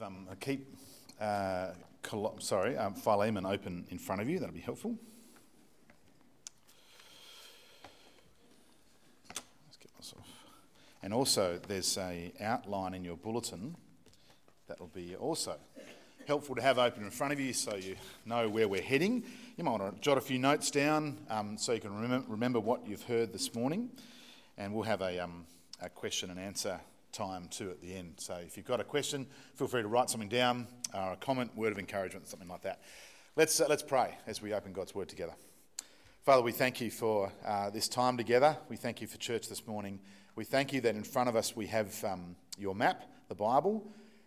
have 0.00 0.08
um, 0.08 0.26
keep 0.40 0.74
uh, 1.20 1.68
Col- 2.02 2.36
sorry 2.38 2.76
um, 2.76 2.94
Philemon 2.94 3.44
open 3.44 3.84
in 3.90 3.98
front 3.98 4.22
of 4.22 4.28
you. 4.28 4.38
That'll 4.38 4.54
be 4.54 4.60
helpful. 4.60 4.96
Let's 9.28 9.76
get. 9.78 9.90
And 11.02 11.12
also, 11.12 11.60
there's 11.66 11.98
a 11.98 12.32
outline 12.40 12.94
in 12.94 13.04
your 13.04 13.16
bulletin 13.16 13.76
that'll 14.68 14.86
be 14.88 15.16
also 15.16 15.56
helpful 16.26 16.54
to 16.54 16.62
have 16.62 16.78
open 16.78 17.04
in 17.04 17.10
front 17.10 17.32
of 17.32 17.40
you 17.40 17.52
so 17.52 17.74
you 17.74 17.96
know 18.24 18.48
where 18.48 18.68
we're 18.68 18.82
heading. 18.82 19.24
You 19.56 19.64
might 19.64 19.80
want 19.80 19.96
to 19.96 20.00
jot 20.00 20.16
a 20.16 20.20
few 20.20 20.38
notes 20.38 20.70
down 20.70 21.18
um, 21.28 21.58
so 21.58 21.72
you 21.72 21.80
can 21.80 21.94
remember, 21.94 22.26
remember 22.28 22.60
what 22.60 22.86
you've 22.86 23.02
heard 23.02 23.32
this 23.32 23.54
morning. 23.54 23.90
And 24.56 24.72
we'll 24.72 24.84
have 24.84 25.00
a, 25.00 25.18
um, 25.18 25.46
a 25.80 25.88
question 25.88 26.30
and 26.30 26.38
answer 26.38 26.80
time 27.12 27.48
too 27.50 27.70
at 27.70 27.80
the 27.80 27.94
end. 27.94 28.14
So 28.18 28.34
if 28.34 28.56
you've 28.56 28.66
got 28.66 28.80
a 28.80 28.84
question, 28.84 29.26
feel 29.54 29.66
free 29.66 29.82
to 29.82 29.88
write 29.88 30.10
something 30.10 30.28
down, 30.28 30.66
or 30.94 31.12
a 31.12 31.16
comment, 31.16 31.56
word 31.56 31.72
of 31.72 31.78
encouragement, 31.78 32.28
something 32.28 32.48
like 32.48 32.62
that. 32.62 32.80
Let's, 33.36 33.60
uh, 33.60 33.66
let's 33.68 33.82
pray 33.82 34.16
as 34.26 34.42
we 34.42 34.52
open 34.52 34.72
God's 34.72 34.94
Word 34.94 35.08
together. 35.08 35.34
Father, 36.24 36.42
we 36.42 36.52
thank 36.52 36.80
you 36.80 36.90
for 36.90 37.32
uh, 37.46 37.70
this 37.70 37.88
time 37.88 38.16
together. 38.16 38.56
We 38.68 38.76
thank 38.76 39.00
you 39.00 39.06
for 39.06 39.16
church 39.18 39.48
this 39.48 39.66
morning. 39.66 40.00
We 40.36 40.44
thank 40.44 40.72
you 40.72 40.80
that 40.82 40.94
in 40.94 41.04
front 41.04 41.28
of 41.28 41.36
us 41.36 41.56
we 41.56 41.66
have 41.68 42.04
um, 42.04 42.36
your 42.58 42.74
map, 42.74 43.04
the 43.28 43.34
Bible, 43.34 43.86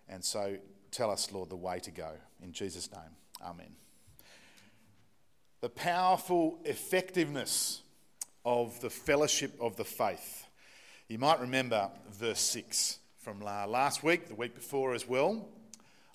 and 0.10 0.24
so 0.24 0.58
tell 0.91 1.12
us, 1.12 1.32
Lord, 1.32 1.50
the 1.50 1.55
way 1.55 1.80
to 1.80 1.91
go. 1.91 2.12
In 2.41 2.52
Jesus' 2.52 2.91
name, 2.91 3.02
Amen. 3.46 3.76
The 5.62 5.70
powerful 5.70 6.60
effectiveness 6.66 7.82
of 8.46 8.80
the 8.82 8.90
fellowship 8.90 9.54
of 9.60 9.76
the 9.76 9.86
faith. 9.86 10.43
You 11.13 11.20
might 11.20 11.41
remember 11.41 11.91
verse 12.12 12.40
6 12.40 12.98
from 13.20 13.40
last 13.40 14.02
week, 14.02 14.30
the 14.30 14.34
week 14.34 14.55
before 14.55 14.95
as 14.95 15.08
well. 15.08 15.48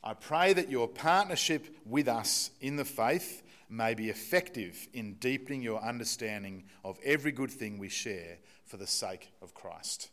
I 0.03 0.13
pray 0.13 0.53
that 0.55 0.73
your 0.73 0.89
partnership 0.89 1.69
with 1.87 2.09
us 2.09 2.51
in 2.61 2.75
the 2.75 2.85
faith 2.85 3.45
may 3.71 3.95
be 3.95 4.09
effective 4.09 4.89
in 4.93 5.15
deepening 5.21 5.63
your 5.63 5.81
understanding 5.81 6.65
of 6.85 6.99
every 7.05 7.31
good 7.31 7.53
thing 7.53 7.79
we 7.79 7.89
share 7.89 8.39
for 8.67 8.77
the 8.77 8.89
sake 8.89 9.31
of 9.41 9.55
Christ. 9.55 10.11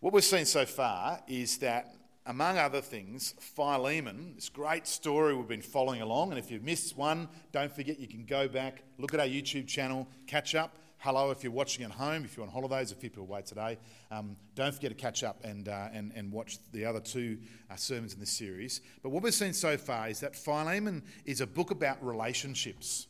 What 0.00 0.14
we've 0.14 0.24
seen 0.24 0.46
so 0.46 0.64
far 0.64 1.20
is 1.28 1.58
that 1.58 1.94
among 2.24 2.56
other 2.56 2.80
things, 2.80 3.34
Philemon, 3.38 4.32
this 4.36 4.48
great 4.48 4.86
story 4.86 5.36
we've 5.36 5.46
been 5.46 5.60
following 5.60 6.00
along. 6.00 6.30
And 6.30 6.38
if 6.38 6.50
you've 6.50 6.64
missed 6.64 6.96
one, 6.96 7.28
don't 7.52 7.70
forget 7.70 8.00
you 8.00 8.08
can 8.08 8.24
go 8.24 8.48
back, 8.48 8.82
look 8.96 9.12
at 9.12 9.20
our 9.20 9.26
YouTube 9.26 9.66
channel, 9.66 10.08
catch 10.26 10.54
up. 10.54 10.78
Hello, 11.06 11.30
if 11.30 11.44
you're 11.44 11.52
watching 11.52 11.84
at 11.84 11.92
home, 11.92 12.24
if 12.24 12.36
you're 12.36 12.44
on 12.44 12.50
holidays, 12.50 12.90
if 12.90 12.98
people 12.98 13.22
away 13.22 13.40
today, 13.40 13.78
um, 14.10 14.36
don't 14.56 14.74
forget 14.74 14.90
to 14.90 14.96
catch 14.96 15.22
up 15.22 15.38
and, 15.44 15.68
uh, 15.68 15.86
and, 15.92 16.10
and 16.16 16.32
watch 16.32 16.58
the 16.72 16.84
other 16.84 16.98
two 16.98 17.38
uh, 17.70 17.76
sermons 17.76 18.12
in 18.12 18.18
this 18.18 18.32
series. 18.32 18.80
But 19.04 19.10
what 19.10 19.22
we've 19.22 19.32
seen 19.32 19.52
so 19.52 19.76
far 19.76 20.08
is 20.08 20.18
that 20.18 20.34
Philemon 20.34 21.04
is 21.24 21.40
a 21.40 21.46
book 21.46 21.70
about 21.70 22.04
relationships. 22.04 23.06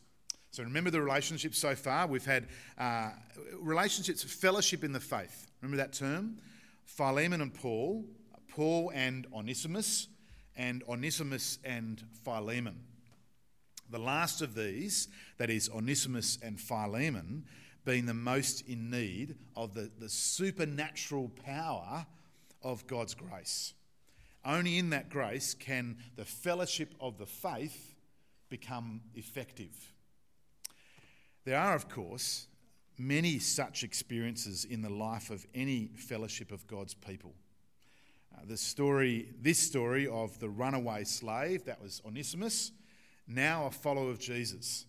So 0.51 0.61
remember 0.61 0.91
the 0.91 1.01
relationships 1.01 1.57
so 1.57 1.73
far? 1.73 2.05
We've 2.05 2.23
had 2.23 2.49
uh, 2.77 3.09
relationships, 3.59 4.23
fellowship 4.23 4.83
in 4.83 4.91
the 4.91 4.99
faith. 4.99 5.47
Remember 5.63 5.77
that 5.77 5.93
term? 5.93 6.37
Philemon 6.85 7.41
and 7.41 7.51
Paul 7.51 8.05
Paul 8.47 8.91
and 8.93 9.25
Onesimus, 9.33 10.07
and 10.55 10.83
Onesimus 10.87 11.57
and 11.63 12.03
Philemon. 12.23 12.83
The 13.89 13.99
last 13.99 14.43
of 14.43 14.53
these, 14.53 15.07
that 15.39 15.49
is 15.49 15.67
Onesimus 15.69 16.37
and 16.43 16.59
Philemon, 16.59 17.45
being 17.87 18.05
the 18.05 18.13
most 18.13 18.67
in 18.67 18.91
need 18.91 19.33
of 19.55 19.73
the, 19.73 19.89
the 19.97 20.09
supernatural 20.09 21.31
power 21.45 22.05
of 22.61 22.85
God's 22.85 23.15
grace. 23.15 23.73
Only 24.43 24.77
in 24.77 24.89
that 24.89 25.09
grace 25.09 25.53
can 25.53 25.95
the 26.17 26.25
fellowship 26.25 26.93
of 26.99 27.17
the 27.17 27.25
faith 27.25 27.95
become 28.49 28.99
effective. 29.15 29.93
There 31.45 31.57
are, 31.57 31.75
of 31.75 31.87
course, 31.87 32.47
many 32.97 33.39
such 33.39 33.85
experiences 33.85 34.65
in 34.65 34.81
the 34.81 34.89
life 34.89 35.29
of 35.29 35.47
any 35.55 35.91
fellowship 35.95 36.51
of 36.51 36.67
God's 36.67 36.93
people. 36.93 37.35
Uh, 38.35 38.41
the 38.45 38.57
story, 38.57 39.29
this 39.41 39.59
story 39.59 40.09
of 40.09 40.37
the 40.41 40.49
runaway 40.49 41.05
slave, 41.05 41.63
that 41.63 41.81
was 41.81 42.01
Onesimus, 42.05 42.73
now 43.29 43.65
a 43.65 43.71
follower 43.71 44.09
of 44.09 44.19
Jesus, 44.19 44.85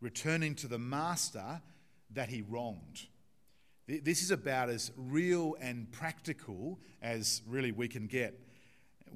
returning 0.00 0.54
to 0.54 0.66
the 0.66 0.78
master 0.78 1.60
that 2.12 2.28
he 2.28 2.42
wronged. 2.42 3.06
This 3.86 4.22
is 4.22 4.30
about 4.30 4.68
as 4.68 4.92
real 4.96 5.56
and 5.60 5.90
practical 5.90 6.78
as 7.00 7.42
really 7.46 7.72
we 7.72 7.88
can 7.88 8.06
get 8.06 8.38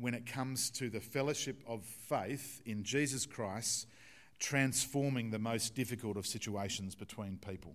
when 0.01 0.15
it 0.15 0.25
comes 0.25 0.71
to 0.71 0.89
the 0.89 1.01
fellowship 1.01 1.63
of 1.67 1.85
faith 1.85 2.63
in 2.65 2.83
Jesus 2.83 3.27
Christ 3.27 3.87
transforming 4.39 5.31
the 5.31 5.39
most 5.39 5.75
difficult 5.75 6.17
of 6.17 6.27
situations 6.27 6.95
between 6.95 7.39
people. 7.39 7.75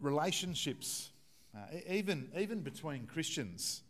Relationships 0.00 1.10
uh, 1.56 1.60
even, 1.88 2.28
even 2.38 2.60
between 2.60 3.06
Christians, 3.06 3.82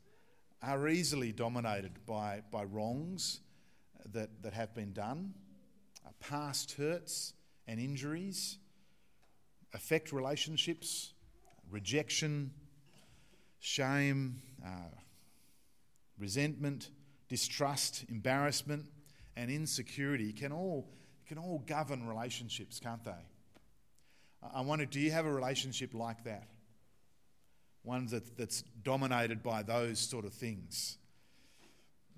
are 0.63 0.89
easily 0.89 1.33
dominated 1.33 1.93
by, 2.07 2.43
by 2.51 2.65
wrongs 2.65 3.41
that, 4.13 4.43
that 4.43 4.53
have 4.53 4.75
been 4.75 4.93
done, 4.93 5.35
uh, 6.07 6.11
past 6.21 6.73
hurts 6.73 7.35
and 7.67 7.81
injuries, 7.81 8.59
affect 9.73 10.13
relationships, 10.13 11.13
rejection, 11.71 12.51
shame, 13.61 14.43
uh, 14.65 14.95
resentment, 16.19 16.91
distrust, 17.29 18.05
embarrassment, 18.09 18.85
and 19.37 19.51
insecurity 19.51 20.33
can 20.33 20.53
all, 20.53 20.89
can 21.27 21.39
all 21.39 21.63
govern 21.67 22.07
relationships, 22.07 22.81
can't 22.81 23.05
they? 23.05 23.13
I 24.55 24.63
wonder 24.63 24.87
do 24.87 25.01
you 25.01 25.11
have 25.13 25.27
a 25.27 25.33
relationship 25.33 25.95
like 25.95 26.25
that? 26.25 26.49
one 27.83 28.07
that, 28.07 28.37
that's 28.37 28.63
dominated 28.83 29.43
by 29.43 29.63
those 29.63 29.99
sort 29.99 30.25
of 30.25 30.33
things, 30.33 30.99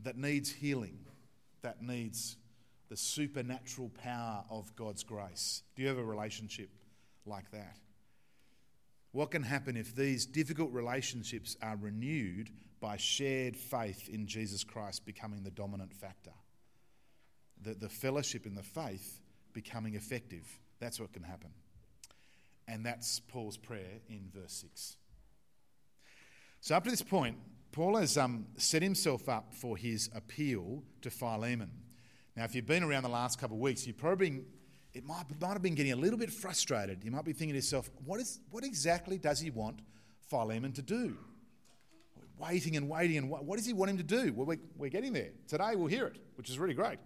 that 0.02 0.16
needs 0.16 0.50
healing, 0.50 0.98
that 1.62 1.82
needs 1.82 2.36
the 2.88 2.96
supernatural 2.96 3.90
power 4.02 4.44
of 4.50 4.74
God's 4.76 5.02
grace. 5.02 5.62
Do 5.76 5.82
you 5.82 5.88
have 5.88 5.98
a 5.98 6.04
relationship 6.04 6.68
like 7.26 7.50
that? 7.50 7.76
What 9.12 9.30
can 9.30 9.42
happen 9.42 9.76
if 9.76 9.94
these 9.94 10.24
difficult 10.24 10.72
relationships 10.72 11.56
are 11.62 11.76
renewed 11.76 12.50
by 12.80 12.96
shared 12.96 13.56
faith 13.56 14.08
in 14.08 14.26
Jesus 14.26 14.64
Christ 14.64 15.04
becoming 15.04 15.42
the 15.42 15.50
dominant 15.50 15.92
factor? 15.92 16.32
The, 17.60 17.74
the 17.74 17.88
fellowship 17.88 18.46
in 18.46 18.54
the 18.54 18.62
faith 18.62 19.20
becoming 19.52 19.94
effective. 19.94 20.58
That's 20.80 20.98
what 20.98 21.12
can 21.12 21.22
happen. 21.22 21.50
And 22.66 22.84
that's 22.84 23.20
Paul's 23.20 23.56
prayer 23.56 24.00
in 24.08 24.30
verse 24.34 24.52
6. 24.54 24.96
So, 26.60 26.74
up 26.76 26.84
to 26.84 26.90
this 26.90 27.02
point, 27.02 27.36
Paul 27.72 27.96
has 27.96 28.16
um, 28.16 28.46
set 28.56 28.82
himself 28.82 29.28
up 29.28 29.52
for 29.52 29.76
his 29.76 30.08
appeal 30.14 30.82
to 31.02 31.10
Philemon. 31.10 31.70
Now, 32.36 32.44
if 32.44 32.54
you've 32.54 32.66
been 32.66 32.82
around 32.82 33.02
the 33.02 33.08
last 33.08 33.38
couple 33.38 33.56
of 33.56 33.60
weeks, 33.60 33.86
you've 33.86 33.98
probably 33.98 34.42
it 34.94 35.04
might, 35.04 35.24
might 35.40 35.52
have 35.52 35.62
been 35.62 35.74
getting 35.74 35.92
a 35.92 35.96
little 35.96 36.18
bit 36.18 36.30
frustrated. 36.30 37.02
You 37.04 37.10
might 37.10 37.24
be 37.24 37.32
thinking 37.32 37.54
to 37.54 37.58
yourself, 37.58 37.90
what, 38.04 38.20
is, 38.20 38.40
what 38.50 38.64
exactly 38.64 39.18
does 39.18 39.40
he 39.40 39.50
want 39.50 39.80
Philemon 40.28 40.72
to 40.72 40.82
do? 40.82 41.16
Waiting 42.38 42.76
and 42.76 42.88
waiting, 42.88 43.16
and 43.18 43.30
what, 43.30 43.44
what 43.44 43.56
does 43.56 43.66
he 43.66 43.72
want 43.72 43.90
him 43.90 43.98
to 43.98 44.02
do? 44.02 44.32
Well, 44.32 44.46
we're, 44.46 44.60
we're 44.76 44.90
getting 44.90 45.12
there. 45.12 45.30
Today 45.48 45.76
we'll 45.76 45.86
hear 45.86 46.06
it, 46.06 46.16
which 46.36 46.50
is 46.50 46.58
really 46.58 46.74
great. 46.74 46.98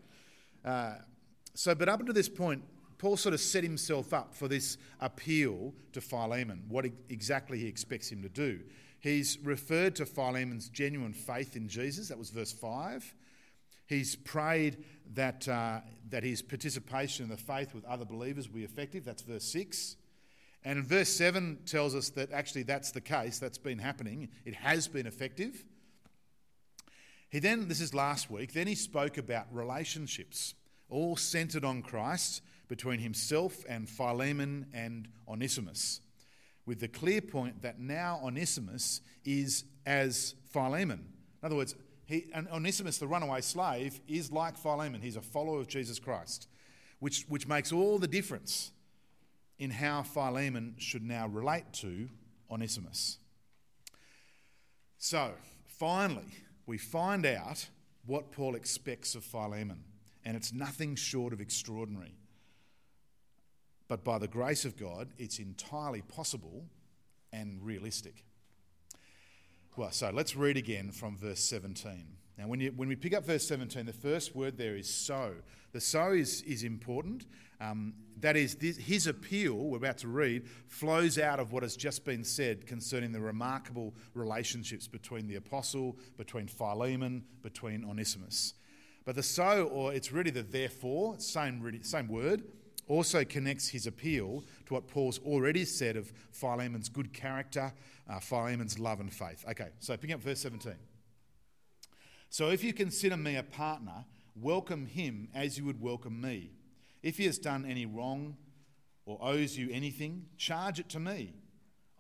Uh, 0.65 0.95
so, 1.55 1.75
but 1.75 1.89
up 1.89 2.01
until 2.01 2.15
this 2.15 2.29
point, 2.29 2.63
Paul 2.99 3.17
sort 3.17 3.35
of 3.35 3.41
set 3.41 3.63
himself 3.63 4.13
up 4.13 4.35
for 4.35 4.49
this 4.49 4.79
appeal 5.01 5.75
to 5.93 6.01
Philemon, 6.01 6.65
what 6.69 6.87
exactly 7.09 7.59
he 7.59 7.67
expects 7.67 8.11
him 8.11 8.23
to 8.23 8.29
do. 8.29 8.61
He's 9.01 9.39
referred 9.43 9.95
to 9.97 10.07
Philemon's 10.07 10.69
genuine 10.69 11.13
faith 11.13 11.55
in 11.55 11.69
Jesus, 11.69 12.09
that 12.09 12.19
was 12.19 12.31
verse 12.31 12.53
5. 12.53 13.15
He's 13.87 14.17
prayed 14.17 14.85
that, 15.15 15.47
uh, 15.49 15.81
that 16.11 16.23
his 16.23 16.43
participation 16.43 17.25
in 17.25 17.31
the 17.31 17.37
faith 17.37 17.75
with 17.75 17.85
other 17.85 18.05
believers 18.05 18.49
will 18.49 18.57
be 18.57 18.65
effective, 18.65 19.05
that's 19.05 19.23
verse 19.23 19.45
6. 19.45 19.97
And 20.65 20.85
verse 20.85 21.09
7 21.09 21.61
tells 21.65 21.95
us 21.95 22.11
that 22.11 22.33
actually 22.33 22.65
that's 22.65 22.91
the 22.91 23.01
case, 23.01 23.39
that's 23.39 23.59
been 23.59 23.79
happening, 23.79 24.29
it 24.45 24.55
has 24.55 24.89
been 24.89 25.07
effective. 25.07 25.65
He 27.29 27.39
then, 27.39 27.69
this 27.69 27.81
is 27.81 27.95
last 27.95 28.31
week, 28.31 28.53
then 28.53 28.67
he 28.67 28.75
spoke 28.75 29.19
about 29.19 29.47
relationships, 29.53 30.55
all 30.89 31.17
centered 31.17 31.65
on 31.65 31.83
Christ 31.83 32.43
between 32.69 32.99
himself 32.99 33.65
and 33.69 33.89
Philemon 33.89 34.67
and 34.73 35.09
Onesimus 35.29 36.01
with 36.67 36.81
the 36.81 36.89
clear 36.89 37.21
point 37.21 37.63
that 37.63 37.79
now 37.79 38.21
Onesimus 38.23 39.01
is 39.25 39.65
as 39.87 40.35
Philemon. 40.51 41.07
In 41.43 41.47
other 41.47 41.57
words, 41.57 41.77
he, 42.07 42.27
Onesimus, 42.53 42.99
the 42.99 43.09
runaway 43.09 43.41
slave, 43.41 44.01
is 44.07 44.31
like 44.31 44.57
Philemon. 44.57 45.01
He's 45.01 45.17
a 45.17 45.21
follower 45.21 45.59
of 45.59 45.67
Jesus 45.67 45.99
Christ, 45.99 46.49
which, 47.01 47.25
which 47.29 47.49
makes 47.49 47.73
all 47.73 47.99
the 47.99 48.07
difference 48.07 48.71
in 49.59 49.71
how 49.71 50.03
Philemon 50.03 50.77
should 50.79 51.03
now 51.03 51.27
relate 51.27 51.65
to 51.73 52.09
Onesimus. 52.51 53.19
So, 54.99 55.33
finally, 55.67 56.33
we 56.67 56.79
find 56.79 57.27
out 57.27 57.67
what 58.07 58.31
Paul 58.31 58.55
expects 58.55 59.17
of 59.17 59.25
Philemon, 59.25 59.83
and 60.25 60.37
it's 60.37 60.53
nothing 60.53 60.95
short 60.95 61.33
of 61.33 61.41
extraordinary. 61.41 62.15
But 63.89 64.05
by 64.05 64.19
the 64.19 64.29
grace 64.29 64.65
of 64.65 64.77
God, 64.77 65.09
it's 65.19 65.41
entirely 65.41 66.03
possible 66.03 66.67
and 67.33 67.61
realistic. 67.63 68.26
Well, 69.77 69.91
so 69.91 70.11
let's 70.11 70.35
read 70.35 70.57
again 70.57 70.91
from 70.91 71.19
verse 71.19 71.41
17. 71.41 72.07
Now, 72.39 72.49
when, 72.49 72.61
you, 72.61 72.73
when 72.77 72.89
we 72.89 72.97
pick 72.97 73.13
up 73.13 73.27
verse 73.27 73.47
17, 73.47 73.85
the 73.85 73.93
first 73.93 74.35
word 74.35 74.57
there 74.57 74.75
is 74.75 74.89
so. 74.89 75.35
The 75.73 75.83
so 75.83 76.13
is, 76.13 76.41
is 76.43 76.65
important. 76.65 77.27
Um, 77.61 77.93
that 78.21 78.39
is, 78.39 78.55
this, 78.55 78.79
his 78.79 79.07
appeal, 79.07 79.55
we're 79.55 79.77
about 79.77 79.99
to 79.99 80.09
read, 80.09 80.49
flows 80.69 81.19
out 81.19 81.41
of 81.41 81.53
what 81.53 81.63
has 81.63 81.77
just 81.77 82.07
been 82.07 82.25
said 82.25 82.67
concerning 82.67 83.13
the 83.13 83.21
remarkable 83.21 83.95
relationships 84.15 84.89
between 84.89 85.27
the 85.27 85.35
apostle, 85.35 85.99
between 86.17 86.47
Philemon, 86.47 87.23
between 87.43 87.85
Onesimus. 87.85 88.55
But 89.05 89.15
the 89.15 89.23
so, 89.23 89.65
or 89.65 89.93
it's 89.93 90.11
really 90.11 90.31
the 90.31 90.43
therefore, 90.43 91.17
same, 91.19 91.83
same 91.83 92.09
word, 92.09 92.45
also 92.89 93.25
connects 93.25 93.69
his 93.69 93.87
appeal 93.87 94.45
to 94.67 94.75
what 94.75 94.87
Paul's 94.87 95.19
already 95.21 95.65
said 95.65 95.97
of 95.97 96.13
Philemon's 96.33 96.89
good 96.89 97.13
character, 97.13 97.73
uh, 98.09 98.21
Philemon's 98.21 98.79
love 98.79 99.01
and 99.01 99.13
faith. 99.13 99.45
Okay, 99.49 99.69
so 99.79 99.97
picking 99.97 100.15
up 100.15 100.21
verse 100.21 100.41
17. 100.41 100.75
So 102.31 102.51
if 102.51 102.63
you 102.63 102.73
consider 102.73 103.17
me 103.17 103.37
a 103.37 103.43
partner, 103.43 104.05
welcome 104.35 104.87
him 104.87 105.29
as 105.35 105.59
you 105.59 105.65
would 105.65 105.81
welcome 105.81 106.21
me. 106.21 106.51
If 107.03 107.17
he 107.19 107.25
has 107.25 107.39
done 107.39 107.65
any 107.65 107.87
wrong 107.87 108.37
or 109.05 109.19
owes 109.23 109.57
you 109.57 109.69
anything, 109.71 110.27
charge 110.37 110.79
it 110.81 110.89
to 110.91 111.01
me. 111.01 111.35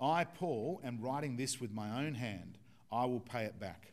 I, 0.00 0.24
Paul, 0.24 0.80
am 0.84 1.00
writing 1.00 1.36
this 1.36 1.60
with 1.60 1.72
my 1.72 2.04
own 2.04 2.14
hand. 2.14 2.58
I 2.92 3.06
will 3.06 3.20
pay 3.20 3.44
it 3.44 3.58
back. 3.58 3.92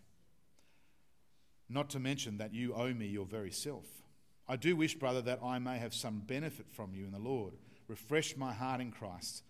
Not 1.70 1.90
to 1.92 2.00
mention 2.00 2.38
that 2.38 2.54
you 2.54 2.74
owe 2.74 2.94
me 2.94 3.08
your 3.08 3.26
very 3.26 3.52
self. 3.52 4.03
I 4.48 4.56
do 4.56 4.76
wish, 4.76 4.96
brother, 4.96 5.22
that 5.22 5.40
I 5.44 5.60
may 5.60 5.78
have 5.78 5.94
some 5.94 6.20
benefit 6.20 6.68
from 6.70 6.94
you 6.94 7.06
in 7.06 7.12
the 7.12 7.20
Lord. 7.20 7.54
Refresh 7.88 8.36
my 8.36 8.54
heart 8.54 8.82
in 8.82 8.92
Christ. 8.92 9.44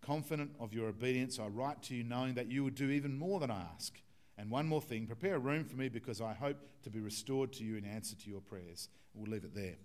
Confident 0.00 0.52
of 0.58 0.72
your 0.72 0.88
obedience, 0.88 1.38
I 1.38 1.48
write 1.48 1.82
to 1.84 1.94
you 1.94 2.04
knowing 2.04 2.34
that 2.34 2.50
you 2.50 2.64
will 2.64 2.70
do 2.70 2.90
even 2.90 3.18
more 3.18 3.40
than 3.40 3.50
I 3.50 3.62
ask. 3.74 4.00
And 4.38 4.50
one 4.50 4.66
more 4.66 4.80
thing 4.80 5.06
prepare 5.06 5.34
a 5.34 5.40
room 5.40 5.64
for 5.64 5.76
me 5.76 5.88
because 5.88 6.20
I 6.20 6.32
hope 6.32 6.56
to 6.84 6.90
be 6.90 7.00
restored 7.00 7.52
to 7.54 7.64
you 7.64 7.76
in 7.76 7.84
answer 7.84 8.16
to 8.16 8.30
your 8.30 8.40
prayers. 8.40 8.88
We'll 9.14 9.30
leave 9.30 9.44
it 9.44 9.54
there. 9.54 9.76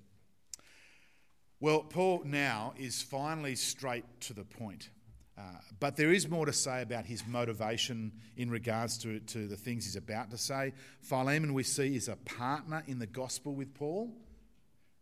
Well, 1.60 1.82
Paul 1.82 2.22
now 2.26 2.74
is 2.78 3.02
finally 3.02 3.56
straight 3.56 4.06
to 4.22 4.34
the 4.34 4.44
point. 4.44 4.90
Uh, 5.38 5.42
but 5.80 5.96
there 5.96 6.14
is 6.14 6.30
more 6.30 6.46
to 6.46 6.54
say 6.54 6.84
about 6.84 7.06
his 7.06 7.26
motivation 7.26 8.12
in 8.38 8.52
regards 8.52 8.98
to, 9.00 9.20
to 9.22 9.48
the 9.48 9.58
things 9.58 9.86
he's 9.86 9.96
about 9.96 10.30
to 10.30 10.38
say. 10.38 10.74
Philemon, 11.02 11.54
we 11.54 11.64
see, 11.64 11.96
is 11.96 12.08
a 12.08 12.18
partner 12.18 12.84
in 12.86 13.00
the 13.00 13.08
gospel 13.08 13.56
with 13.56 13.74
Paul. 13.74 14.14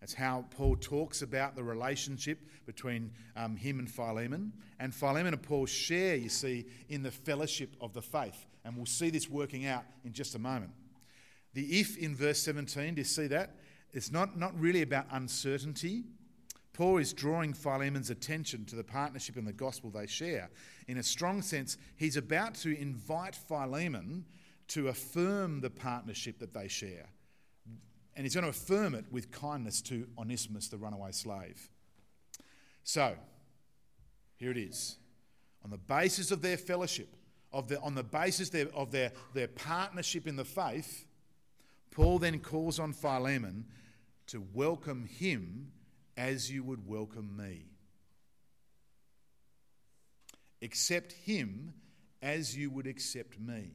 That's 0.02 0.16
how 0.16 0.46
Paul 0.50 0.76
talks 0.78 1.22
about 1.22 1.56
the 1.56 1.64
relationship 1.64 2.40
between 2.66 3.12
um, 3.36 3.56
him 3.56 3.78
and 3.78 3.90
Philemon. 3.90 4.52
And 4.80 4.94
Philemon 4.94 5.34
and 5.34 5.42
Paul 5.42 5.68
share, 5.68 6.16
you 6.16 6.28
see, 6.28 6.66
in 6.90 7.04
the 7.04 7.12
fellowship 7.12 7.76
of 7.80 7.94
the 7.94 8.02
faith. 8.02 8.48
And 8.66 8.76
we'll 8.76 8.88
see 8.88 9.12
this 9.12 9.30
working 9.30 9.68
out 9.68 9.84
in 10.04 10.12
just 10.12 10.34
a 10.34 10.40
moment. 10.40 10.72
The 11.54 11.80
if 11.80 11.98
in 11.98 12.16
verse 12.16 12.40
17, 12.40 12.96
do 12.96 13.02
you 13.02 13.06
see 13.06 13.28
that? 13.28 13.56
It's 13.94 14.12
not, 14.12 14.38
not 14.40 14.60
really 14.60 14.82
about 14.82 15.06
uncertainty. 15.12 16.04
Paul 16.74 16.98
is 16.98 17.14
drawing 17.14 17.54
Philemon's 17.54 18.10
attention 18.10 18.66
to 18.66 18.76
the 18.76 18.84
partnership 18.84 19.36
and 19.36 19.46
the 19.46 19.54
gospel 19.54 19.92
they 19.92 20.08
share. 20.08 20.50
In 20.88 20.98
a 20.98 21.04
strong 21.04 21.44
sense, 21.44 21.78
he's 21.98 22.18
about 22.18 22.56
to 22.56 22.76
invite 22.76 23.36
Philemon 23.36 24.26
to 24.70 24.88
affirm 24.88 25.62
the 25.62 25.70
partnership 25.70 26.40
that 26.40 26.54
they 26.54 26.70
share 26.70 27.10
and 28.16 28.26
he's 28.26 28.36
going 28.36 28.44
to 28.44 28.50
affirm 28.50 28.94
it 28.96 29.06
with 29.12 29.32
kindness 29.32 29.82
to 29.84 30.08
Onesimus, 30.18 30.68
the 30.68 30.78
runaway 30.78 31.12
slave. 31.12 31.70
So, 32.84 33.16
here 34.38 34.52
it 34.52 34.58
is. 34.58 34.98
On 35.64 35.70
the 35.70 35.78
basis 35.78 36.32
of 36.32 36.42
their 36.42 36.58
fellowship, 36.58 37.16
of 37.54 37.68
the, 37.68 37.80
on 37.82 37.96
the 37.96 38.04
basis 38.04 38.52
of 38.74 38.92
their, 38.92 39.12
their 39.34 39.48
partnership 39.48 40.28
in 40.28 40.36
the 40.36 40.46
faith, 40.46 41.06
Paul 41.92 42.20
then 42.20 42.40
calls 42.40 42.80
on 42.80 42.94
Philemon 42.94 43.66
to 44.28 44.44
welcome 44.54 45.06
him 45.06 45.72
as 46.18 46.52
you 46.52 46.64
would 46.64 46.88
welcome 46.88 47.36
me. 47.38 47.66
Accept 50.62 51.14
him 51.14 51.74
as 52.22 52.56
you 52.56 52.70
would 52.70 52.88
accept 52.88 53.40
me. 53.40 53.72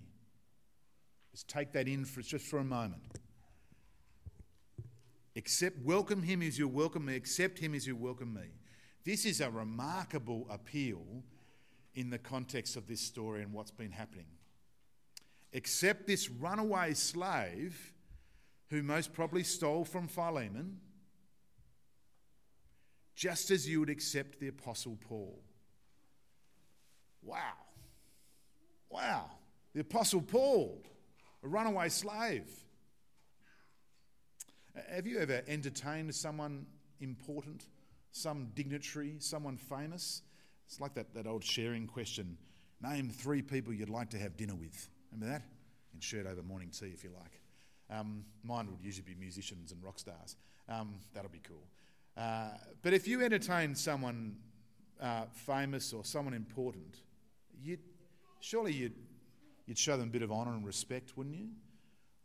Just 1.33 1.49
take 1.49 1.73
that 1.73 1.89
in 1.89 2.05
for, 2.05 2.23
just 2.23 2.47
for 2.47 2.59
a 2.59 2.65
moment. 2.65 3.03
Accept, 5.37 5.77
welcome 5.85 6.23
him 6.23 6.41
as 6.41 6.59
you 6.59 6.67
welcome 6.67 7.05
me, 7.05 7.15
accept 7.15 7.59
him 7.59 7.75
as 7.75 7.87
you 7.87 7.95
welcome 7.95 8.33
me. 8.33 8.49
This 9.05 9.27
is 9.27 9.43
a 9.43 9.51
remarkable 9.51 10.47
appeal 10.49 11.05
in 11.95 12.09
the 12.09 12.19
context 12.19 12.75
of 12.75 12.87
this 12.87 13.03
story 13.03 13.43
and 13.43 13.53
what's 13.53 13.71
been 13.71 13.93
happening. 13.93 14.27
Accept 15.53 16.07
this 16.07 16.31
runaway 16.31 16.95
slave 16.95 17.93
who 18.71 18.83
most 18.83 19.13
probably 19.13 19.43
stole 19.43 19.85
from 19.85 20.09
Philemon, 20.09 20.79
just 23.15 23.51
as 23.51 23.69
you 23.69 23.81
would 23.81 23.91
accept 23.91 24.41
the 24.41 24.49
Apostle 24.49 24.99
Paul. 25.07 25.39
Wow. 27.23 27.53
Wow. 28.89 29.31
The 29.75 29.81
Apostle 29.81 30.23
Paul, 30.23 30.83
a 31.43 31.49
runaway 31.49 31.91
slave. 31.91 32.49
Have 34.91 35.07
you 35.07 35.19
ever 35.19 35.43
entertained 35.49 36.15
someone 36.15 36.67
important, 37.01 37.65
some 38.13 38.49
dignitary, 38.55 39.17
someone 39.21 39.57
famous? 39.57 40.23
It's 40.67 40.81
like 40.81 40.95
that, 40.95 41.15
that 41.15 41.27
old 41.27 41.45
sharing 41.45 41.87
question 41.87 42.37
name 42.83 43.09
three 43.09 43.41
people 43.41 43.73
you'd 43.73 43.89
like 43.89 44.11
to 44.11 44.19
have 44.19 44.37
dinner 44.37 44.55
with. 44.55 44.89
Remember 45.11 45.33
that? 45.33 45.43
And 45.95 46.03
shirt 46.03 46.27
over 46.27 46.43
morning 46.43 46.71
tea 46.71 46.91
if 46.93 47.03
you 47.03 47.11
like. 47.19 47.41
Um, 47.89 48.25
mine 48.43 48.67
would 48.71 48.83
usually 48.83 49.07
be 49.07 49.15
musicians 49.19 49.73
and 49.73 49.83
rock 49.83 49.99
stars. 49.99 50.37
Um, 50.69 50.97
that'll 51.15 51.31
be 51.31 51.41
cool. 51.43 51.67
Uh, 52.17 52.51
but 52.83 52.93
if 52.93 53.07
you 53.09 53.23
entertain 53.23 53.75
someone 53.75 54.37
uh, 55.01 55.25
famous 55.33 55.93
or 55.93 56.05
someone 56.05 56.35
important, 56.35 57.01
you'd, 57.63 57.81
surely 58.41 58.73
you'd, 58.73 58.95
you'd 59.67 59.79
show 59.79 59.97
them 59.97 60.09
a 60.09 60.13
bit 60.13 60.23
of 60.23 60.33
honour 60.33 60.53
and 60.53 60.67
respect, 60.67 61.17
wouldn't 61.17 61.37
you? 61.37 61.49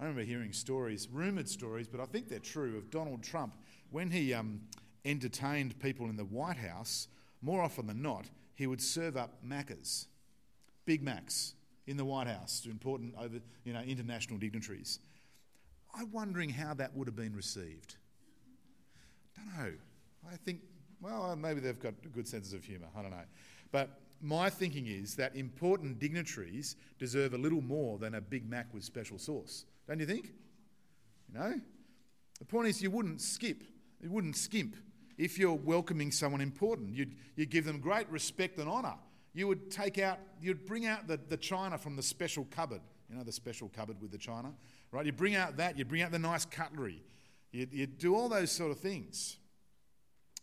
I 0.02 0.06
remember 0.06 0.24
hearing 0.24 0.52
stories, 0.52 1.08
rumoured 1.12 1.48
stories, 1.48 1.88
but 1.88 2.02
I 2.02 2.06
think 2.06 2.28
they're 2.28 2.40
true, 2.40 2.76
of 2.76 2.90
Donald 2.90 3.22
Trump 3.22 3.54
when 3.92 4.10
he 4.10 4.34
um, 4.34 4.62
entertained 5.06 5.80
people 5.80 6.08
in 6.08 6.18
the 6.18 6.26
White 6.26 6.58
House. 6.58 7.08
More 7.44 7.62
often 7.62 7.86
than 7.86 8.02
not, 8.02 8.26
he 8.56 8.66
would 8.66 8.82
serve 8.82 9.16
up 9.16 9.44
Maccas, 9.46 10.08
Big 10.86 11.04
Macs, 11.04 11.54
in 11.86 11.98
the 11.98 12.06
White 12.06 12.26
House 12.26 12.62
to 12.62 12.72
important 12.72 13.14
over, 13.20 13.40
you 13.64 13.74
know, 13.74 13.82
international 13.82 14.40
dignitaries. 14.40 14.98
I'm 15.94 16.12
wondering 16.12 16.50
how 16.50 16.74
that 16.76 16.96
would 16.96 17.08
have 17.08 17.16
been 17.16 17.36
received. 17.36 17.98
Don't 19.36 19.56
know. 19.56 19.72
I 20.32 20.36
think, 20.38 20.62
well, 21.00 21.36
maybe 21.36 21.60
they've 21.60 21.80
got 21.80 21.94
good 22.12 22.28
senses 22.28 22.54
of 22.54 22.64
humour. 22.64 22.88
I 22.98 23.04
don't 23.04 23.12
know. 23.12 23.18
But 23.72 24.01
my 24.22 24.50
thinking 24.50 24.88
is 24.88 25.16
that 25.16 25.36
important 25.36 26.00
dignitaries 26.00 26.76
deserve 27.00 27.34
a 27.34 27.38
little 27.38 27.62
more 27.62 27.98
than 27.98 28.16
a 28.16 28.22
Big 28.22 28.50
Mac 28.50 28.74
with 28.74 28.84
special 28.84 29.18
sauce. 29.18 29.66
Don't 29.88 30.00
you 30.00 30.06
think? 30.06 30.34
You 31.32 31.40
know? 31.40 31.54
The 32.40 32.46
point 32.46 32.68
is, 32.68 32.82
you 32.82 32.92
wouldn't 32.92 33.22
skip, 33.22 33.64
you 34.02 34.10
wouldn't 34.10 34.36
skimp 34.36 34.76
if 35.18 35.38
you're 35.38 35.54
welcoming 35.54 36.12
someone 36.12 36.42
important. 36.42 36.96
You'd, 36.96 37.16
you'd 37.36 37.50
give 37.50 37.66
them 37.66 37.80
great 37.80 38.10
respect 38.10 38.58
and 38.58 38.68
honour. 38.68 38.96
You 39.34 39.48
would 39.48 39.72
take 39.72 39.98
out, 39.98 40.20
you'd 40.42 40.66
bring 40.66 40.86
out 40.86 41.08
the, 41.08 41.20
the 41.30 41.38
china 41.38 41.78
from 41.78 41.96
the 41.96 42.04
special 42.04 42.48
cupboard. 42.50 42.82
You 43.10 43.18
know, 43.18 43.24
the 43.24 43.32
special 43.32 43.70
cupboard 43.70 44.02
with 44.02 44.12
the 44.12 44.18
china, 44.18 44.54
right? 44.92 45.06
You 45.06 45.12
bring 45.12 45.36
out 45.36 45.58
that, 45.58 45.78
you 45.78 45.84
bring 45.84 46.02
out 46.02 46.12
the 46.12 46.20
nice 46.20 46.46
cutlery. 46.46 47.04
You, 47.52 47.68
you 47.70 47.86
do 47.86 48.16
all 48.16 48.30
those 48.30 48.52
sort 48.52 48.72
of 48.72 48.80
things. 48.80 49.38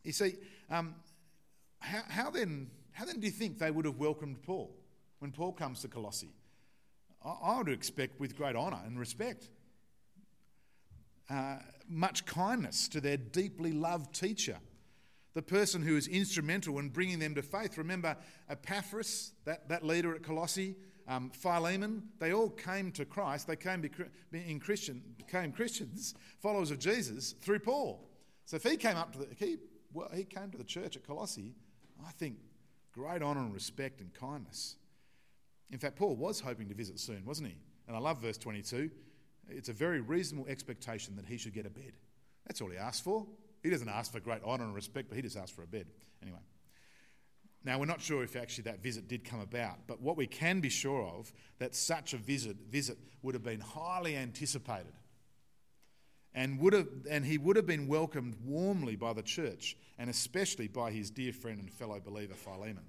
You 0.05 0.13
see, 0.13 0.35
um, 0.71 0.95
how, 1.81 2.03
how, 2.09 2.31
then, 2.31 2.71
how 2.99 3.05
then 3.05 3.21
do 3.21 3.27
you 3.29 3.33
think 3.33 3.61
they 3.61 3.71
would 3.71 3.85
have 3.85 3.99
welcomed 3.99 4.43
Paul 4.43 4.75
when 5.21 5.31
Paul 5.31 5.53
comes 5.53 5.83
to 5.83 5.89
Colossae? 5.89 6.33
I 7.25 7.59
would 7.59 7.69
expect 7.69 8.19
with 8.19 8.37
great 8.37 8.57
honour 8.57 8.81
and 8.85 8.99
respect. 8.99 9.51
Uh, 11.31 11.59
much 11.89 12.27
kindness 12.27 12.89
to 12.89 13.01
their 13.01 13.17
deeply 13.17 13.71
loved 13.71 14.13
teacher, 14.13 14.59
the 15.35 15.43
person 15.43 15.81
who 15.81 15.97
is 15.97 16.09
instrumental 16.09 16.81
in 16.81 16.89
bringing 16.89 17.21
them 17.21 17.37
to 17.37 17.43
faith. 17.43 17.79
Remember 17.79 18.17
Epaphras, 18.51 19.31
that, 19.45 19.69
that 19.69 19.85
leader 19.85 20.13
at 20.17 20.25
Colossae, 20.25 20.75
um, 21.07 21.31
Philemon, 21.31 22.03
they 22.19 22.33
all 22.33 22.51
came 22.51 22.91
to 22.93 23.05
Christ. 23.05 23.47
They 23.47 23.55
came 23.55 23.89
in 24.33 24.59
Christian, 24.59 25.05
became 25.17 25.53
Christians, 25.53 26.17
followers 26.41 26.73
of 26.73 26.81
Jesus, 26.81 27.37
through 27.43 27.61
Paul. 27.61 28.11
So 28.45 28.57
if 28.57 28.65
he 28.65 28.77
came 28.77 28.97
up 28.97 29.13
to 29.13 29.21
the, 29.21 29.29
he, 29.39 29.59
well, 29.93 30.11
he 30.13 30.25
came 30.25 30.51
to 30.51 30.59
the 30.59 30.65
church 30.65 30.97
at 30.97 31.07
Colossae, 31.07 31.55
I 32.05 32.11
think 32.11 32.39
great 32.93 33.23
honour 33.23 33.41
and 33.41 33.55
respect 33.55 34.01
and 34.01 34.13
kindness. 34.15 34.77
In 35.71 35.79
fact, 35.79 35.97
Paul 35.97 36.17
was 36.17 36.41
hoping 36.41 36.69
to 36.69 36.75
visit 36.75 36.99
soon, 36.99 37.25
wasn't 37.25 37.49
he? 37.49 37.57
And 37.87 37.97
I 37.97 38.01
love 38.01 38.21
verse 38.21 38.39
22. 38.39 38.91
it's 39.49 39.69
a 39.69 39.73
very 39.73 40.01
reasonable 40.01 40.47
expectation 40.49 41.17
that 41.17 41.27
he 41.27 41.39
should 41.39 41.55
get 41.55 41.67
a 41.67 41.71
bed. 41.71 41.93
That's 42.47 42.61
all 42.61 42.69
he 42.69 42.77
asked 42.77 43.05
for. 43.05 43.27
He 43.63 43.71
doesn't 43.71 43.89
ask 43.89 44.13
for 44.13 44.21
great 44.21 44.43
honour 44.43 44.65
and 44.65 44.75
respect, 44.75 45.09
but 45.09 45.17
he 45.17 45.23
just 45.23 45.37
asked 45.37 45.55
for 45.55 45.63
a 45.63 45.67
bed. 45.67 45.87
Anyway. 46.23 46.39
Now, 47.65 47.79
we're 47.79 47.87
not 47.87 48.01
sure 48.01 48.23
if 48.23 48.37
actually 48.37 48.65
that 48.65 48.83
visit 48.83 49.09
did 49.09 49.25
come 49.25 49.41
about, 49.41 49.87
but 49.87 50.01
what 50.01 50.17
we 50.17 50.27
can 50.27 50.61
be 50.61 50.69
sure 50.69 51.03
of, 51.03 51.33
that 51.59 51.75
such 51.75 52.15
a 52.15 52.17
visit, 52.17 52.57
visit 52.71 52.99
would 53.23 53.35
have 53.35 53.43
been 53.43 53.61
highly 53.61 54.17
anticipated. 54.17 54.93
And, 56.35 56.61
would 56.61 56.73
have, 56.73 56.89
and 57.11 57.25
he 57.25 57.39
would 57.39 57.57
have 57.57 57.67
been 57.67 57.89
welcomed 57.89 58.37
warmly 58.45 58.97
by 58.97 59.13
the 59.13 59.23
church, 59.23 59.77
and 59.99 60.09
especially 60.09 60.69
by 60.69 60.91
his 60.91 61.11
dear 61.11 61.33
friend 61.33 61.59
and 61.59 61.71
fellow 61.71 62.01
believer 62.01 62.35
Philemon. 62.35 62.85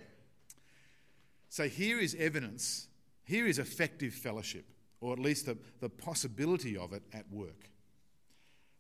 So 1.50 1.68
here 1.68 2.00
is 2.00 2.16
evidence, 2.20 2.88
here 3.24 3.48
is 3.48 3.58
effective 3.58 4.14
fellowship, 4.14 4.66
or 5.02 5.14
at 5.14 5.20
least 5.20 5.48
the, 5.48 5.58
the 5.80 5.90
possibility 5.90 6.78
of 6.78 6.94
it 6.94 7.04
at 7.14 7.32
work. 7.32 7.70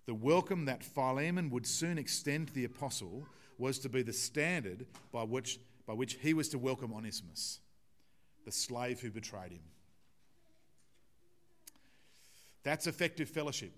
The 0.05 0.13
welcome 0.13 0.65
that 0.65 0.83
Philemon 0.83 1.49
would 1.49 1.65
soon 1.65 1.97
extend 1.97 2.47
to 2.47 2.53
the 2.53 2.65
apostle 2.65 3.25
was 3.57 3.79
to 3.79 3.89
be 3.89 4.03
the 4.03 4.13
standard 4.13 4.85
by 5.11 5.23
which 5.23 5.59
by 5.89 5.95
which 5.95 6.19
he 6.21 6.35
was 6.35 6.49
to 6.49 6.59
welcome 6.59 6.93
Onesimus, 6.93 7.61
the 8.45 8.51
slave 8.51 8.99
who 8.99 9.09
betrayed 9.09 9.51
him. 9.51 9.63
That's 12.61 12.85
effective 12.85 13.27
fellowship, 13.27 13.71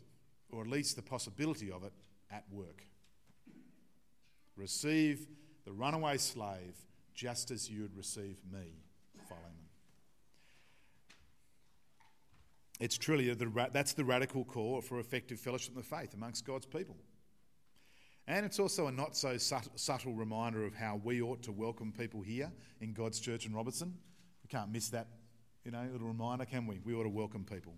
or 0.51 0.61
at 0.61 0.67
least 0.67 0.95
the 0.95 1.01
possibility 1.01 1.71
of 1.71 1.83
it 1.83 1.93
at 2.29 2.43
work. 2.51 2.85
Receive 4.55 5.27
the 5.65 5.71
runaway 5.71 6.17
slave 6.17 6.75
just 7.13 7.51
as 7.51 7.69
you 7.69 7.83
would 7.83 7.95
receive 7.95 8.37
me, 8.51 8.83
Philemon. 9.27 9.51
It's 12.79 12.97
truly 12.97 13.31
the, 13.33 13.69
that's 13.71 13.93
the 13.93 14.03
radical 14.03 14.43
call 14.43 14.81
for 14.81 14.99
effective 14.99 15.39
fellowship 15.39 15.75
in 15.75 15.77
the 15.77 15.83
faith 15.83 16.13
amongst 16.13 16.45
God's 16.45 16.65
people. 16.65 16.97
And 18.27 18.45
it's 18.45 18.59
also 18.59 18.87
a 18.87 18.91
not 18.91 19.15
so 19.15 19.37
subtle 19.37 20.13
reminder 20.13 20.65
of 20.65 20.73
how 20.73 20.99
we 21.03 21.21
ought 21.21 21.43
to 21.43 21.51
welcome 21.51 21.91
people 21.91 22.21
here 22.21 22.51
in 22.79 22.93
God's 22.93 23.19
church 23.19 23.45
in 23.45 23.53
Robertson. 23.53 23.93
We 24.43 24.47
can't 24.47 24.71
miss 24.71 24.89
that, 24.89 25.07
you 25.63 25.71
know, 25.71 25.87
little 25.91 26.07
reminder, 26.07 26.45
can 26.45 26.65
we? 26.65 26.79
We 26.83 26.93
ought 26.93 27.03
to 27.03 27.09
welcome 27.09 27.45
people. 27.45 27.75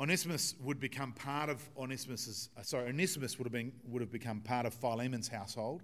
Onesimus 0.00 0.54
would 0.62 0.80
become 0.80 1.12
part 1.12 1.50
of 1.50 1.60
Onesimus's, 1.76 2.48
uh, 2.56 2.62
sorry, 2.62 2.88
Onesimus 2.88 3.38
would 3.38 3.44
have, 3.44 3.52
been, 3.52 3.70
would 3.86 4.00
have 4.00 4.10
become 4.10 4.40
part 4.40 4.64
of 4.64 4.72
Philemon's 4.72 5.28
household, 5.28 5.82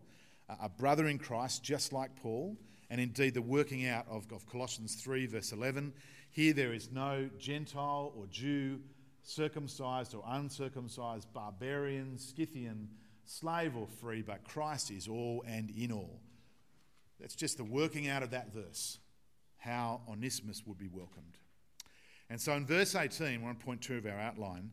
a 0.48 0.70
brother 0.70 1.06
in 1.06 1.18
Christ, 1.18 1.62
just 1.62 1.92
like 1.92 2.16
Paul, 2.16 2.56
and 2.88 2.98
indeed 2.98 3.34
the 3.34 3.42
working 3.42 3.86
out 3.86 4.06
of, 4.08 4.26
of 4.32 4.46
Colossians 4.46 4.94
3, 4.94 5.26
verse 5.26 5.52
11. 5.52 5.92
Here 6.30 6.54
there 6.54 6.72
is 6.72 6.90
no 6.90 7.28
Gentile 7.38 8.12
or 8.16 8.26
Jew, 8.28 8.80
circumcised 9.22 10.14
or 10.14 10.22
uncircumcised, 10.26 11.30
barbarian, 11.34 12.16
Scythian, 12.16 12.88
slave 13.26 13.76
or 13.76 13.86
free, 13.86 14.22
but 14.22 14.44
Christ 14.44 14.90
is 14.90 15.08
all 15.08 15.44
and 15.46 15.70
in 15.70 15.92
all. 15.92 16.20
That's 17.20 17.34
just 17.34 17.58
the 17.58 17.64
working 17.64 18.08
out 18.08 18.22
of 18.22 18.30
that 18.30 18.54
verse, 18.54 18.98
how 19.58 20.00
Onesimus 20.08 20.62
would 20.64 20.78
be 20.78 20.88
welcomed. 20.88 21.36
And 22.28 22.40
so 22.40 22.52
in 22.54 22.66
verse 22.66 22.94
18, 22.94 23.40
1.2 23.40 23.98
of 23.98 24.06
our 24.06 24.18
outline, 24.18 24.72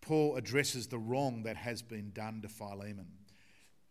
Paul 0.00 0.36
addresses 0.36 0.86
the 0.86 0.98
wrong 0.98 1.42
that 1.44 1.56
has 1.56 1.82
been 1.82 2.10
done 2.12 2.40
to 2.42 2.48
Philemon. 2.48 3.08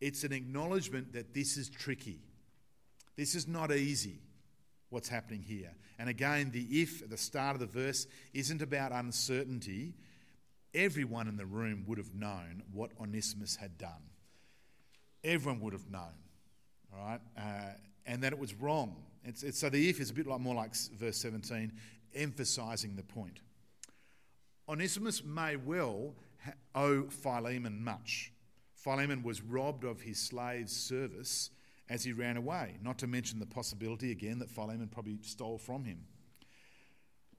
It's 0.01 0.23
an 0.23 0.31
acknowledgement 0.31 1.13
that 1.13 1.33
this 1.33 1.57
is 1.57 1.69
tricky. 1.69 2.21
This 3.15 3.35
is 3.35 3.47
not 3.47 3.71
easy, 3.71 4.21
what's 4.89 5.09
happening 5.09 5.41
here. 5.41 5.71
And 5.97 6.09
again, 6.09 6.51
the 6.51 6.65
if 6.81 7.01
at 7.01 7.09
the 7.09 7.17
start 7.17 7.55
of 7.55 7.59
the 7.59 7.65
verse 7.65 8.07
isn't 8.33 8.61
about 8.61 8.91
uncertainty, 8.91 9.95
everyone 10.73 11.27
in 11.27 11.35
the 11.35 11.45
room 11.45 11.83
would 11.87 11.97
have 11.97 12.13
known 12.13 12.63
what 12.71 12.91
Onesimus 12.99 13.55
had 13.57 13.77
done. 13.77 14.09
Everyone 15.23 15.59
would 15.61 15.73
have 15.73 15.89
known, 15.91 16.15
all 16.93 17.05
right, 17.05 17.19
uh, 17.37 17.73
and 18.05 18.23
that 18.23 18.31
it 18.31 18.39
was 18.39 18.53
wrong. 18.53 18.95
It's, 19.25 19.43
it's, 19.43 19.59
so 19.59 19.69
the 19.69 19.89
if 19.89 19.99
is 19.99 20.11
a 20.11 20.13
bit 20.13 20.27
like, 20.27 20.39
more 20.39 20.55
like 20.55 20.73
verse 20.97 21.17
17, 21.17 21.73
emphasising 22.15 22.95
the 22.95 23.03
point. 23.03 23.39
Onesimus 24.67 25.23
may 25.23 25.55
well 25.55 26.13
owe 26.75 27.03
Philemon 27.09 27.83
much. 27.83 28.31
Philemon 28.75 29.23
was 29.23 29.41
robbed 29.41 29.83
of 29.83 30.01
his 30.01 30.19
slave's 30.19 30.75
service 30.75 31.49
as 31.89 32.03
he 32.03 32.13
ran 32.13 32.37
away, 32.37 32.77
not 32.83 32.99
to 32.99 33.07
mention 33.07 33.39
the 33.39 33.45
possibility 33.45 34.11
again 34.11 34.39
that 34.39 34.49
Philemon 34.49 34.87
probably 34.87 35.17
stole 35.21 35.57
from 35.57 35.83
him. 35.83 36.05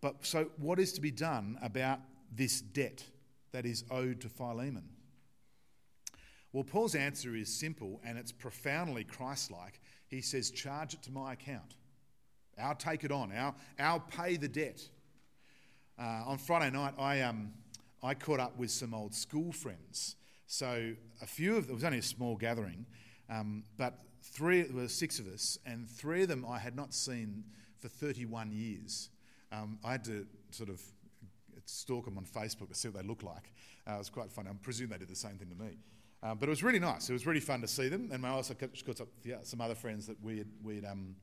But 0.00 0.26
so, 0.26 0.50
what 0.56 0.78
is 0.80 0.92
to 0.94 1.00
be 1.00 1.10
done 1.10 1.58
about 1.62 2.00
this 2.34 2.60
debt? 2.60 3.04
that 3.52 3.66
is 3.66 3.84
owed 3.90 4.20
to 4.20 4.28
Philemon? 4.28 4.88
Well, 6.52 6.64
Paul's 6.64 6.94
answer 6.94 7.34
is 7.36 7.52
simple 7.52 8.00
and 8.04 8.18
it's 8.18 8.32
profoundly 8.32 9.04
Christ 9.04 9.50
like. 9.50 9.80
He 10.08 10.20
says, 10.20 10.50
Charge 10.50 10.94
it 10.94 11.02
to 11.04 11.12
my 11.12 11.34
account. 11.34 11.76
I'll 12.62 12.74
take 12.74 13.04
it 13.04 13.12
on. 13.12 13.32
I'll, 13.32 13.54
I'll 13.78 14.00
pay 14.00 14.36
the 14.36 14.48
debt. 14.48 14.88
Uh, 15.98 16.22
on 16.26 16.38
Friday 16.38 16.70
night, 16.70 16.94
I, 16.98 17.20
um, 17.22 17.52
I 18.02 18.14
caught 18.14 18.40
up 18.40 18.58
with 18.58 18.70
some 18.70 18.94
old 18.94 19.14
school 19.14 19.52
friends. 19.52 20.16
So 20.46 20.94
a 21.22 21.26
few 21.26 21.56
of 21.56 21.66
them, 21.66 21.72
it 21.72 21.74
was 21.74 21.84
only 21.84 21.98
a 21.98 22.02
small 22.02 22.36
gathering, 22.36 22.86
um, 23.28 23.64
but 23.76 23.98
three, 24.22 24.62
there 24.62 24.74
were 24.74 24.88
six 24.88 25.18
of 25.18 25.26
us, 25.28 25.58
and 25.64 25.88
three 25.88 26.22
of 26.22 26.28
them 26.28 26.44
I 26.48 26.58
had 26.58 26.74
not 26.74 26.92
seen 26.92 27.44
for 27.78 27.88
31 27.88 28.50
years. 28.52 29.10
Um, 29.52 29.78
I 29.84 29.92
had 29.92 30.04
to 30.04 30.26
sort 30.50 30.68
of 30.68 30.80
stalk 31.66 32.04
them 32.04 32.18
on 32.18 32.24
Facebook 32.24 32.68
to 32.68 32.74
see 32.74 32.88
what 32.88 33.02
they 33.02 33.08
look 33.08 33.22
like. 33.22 33.52
Uh, 33.88 33.94
it 33.94 33.98
was 33.98 34.10
quite 34.10 34.30
fun. 34.32 34.46
I 34.48 34.52
presume 34.62 34.90
they 34.90 34.98
did 34.98 35.08
the 35.08 35.16
same 35.16 35.36
thing 35.36 35.48
to 35.50 35.62
me. 35.62 35.78
Um, 36.22 36.36
but 36.38 36.48
it 36.48 36.50
was 36.50 36.62
really 36.62 36.78
nice. 36.78 37.08
It 37.08 37.14
was 37.14 37.26
really 37.26 37.40
fun 37.40 37.60
to 37.62 37.68
see 37.68 37.88
them. 37.88 38.10
And 38.12 38.26
I 38.26 38.30
also 38.30 38.54
got 38.54 39.46
some 39.46 39.60
other 39.60 39.74
friends 39.74 40.06
that 40.06 40.22
we 40.22 40.44
we'd, 40.62 40.84
um, 40.84 41.14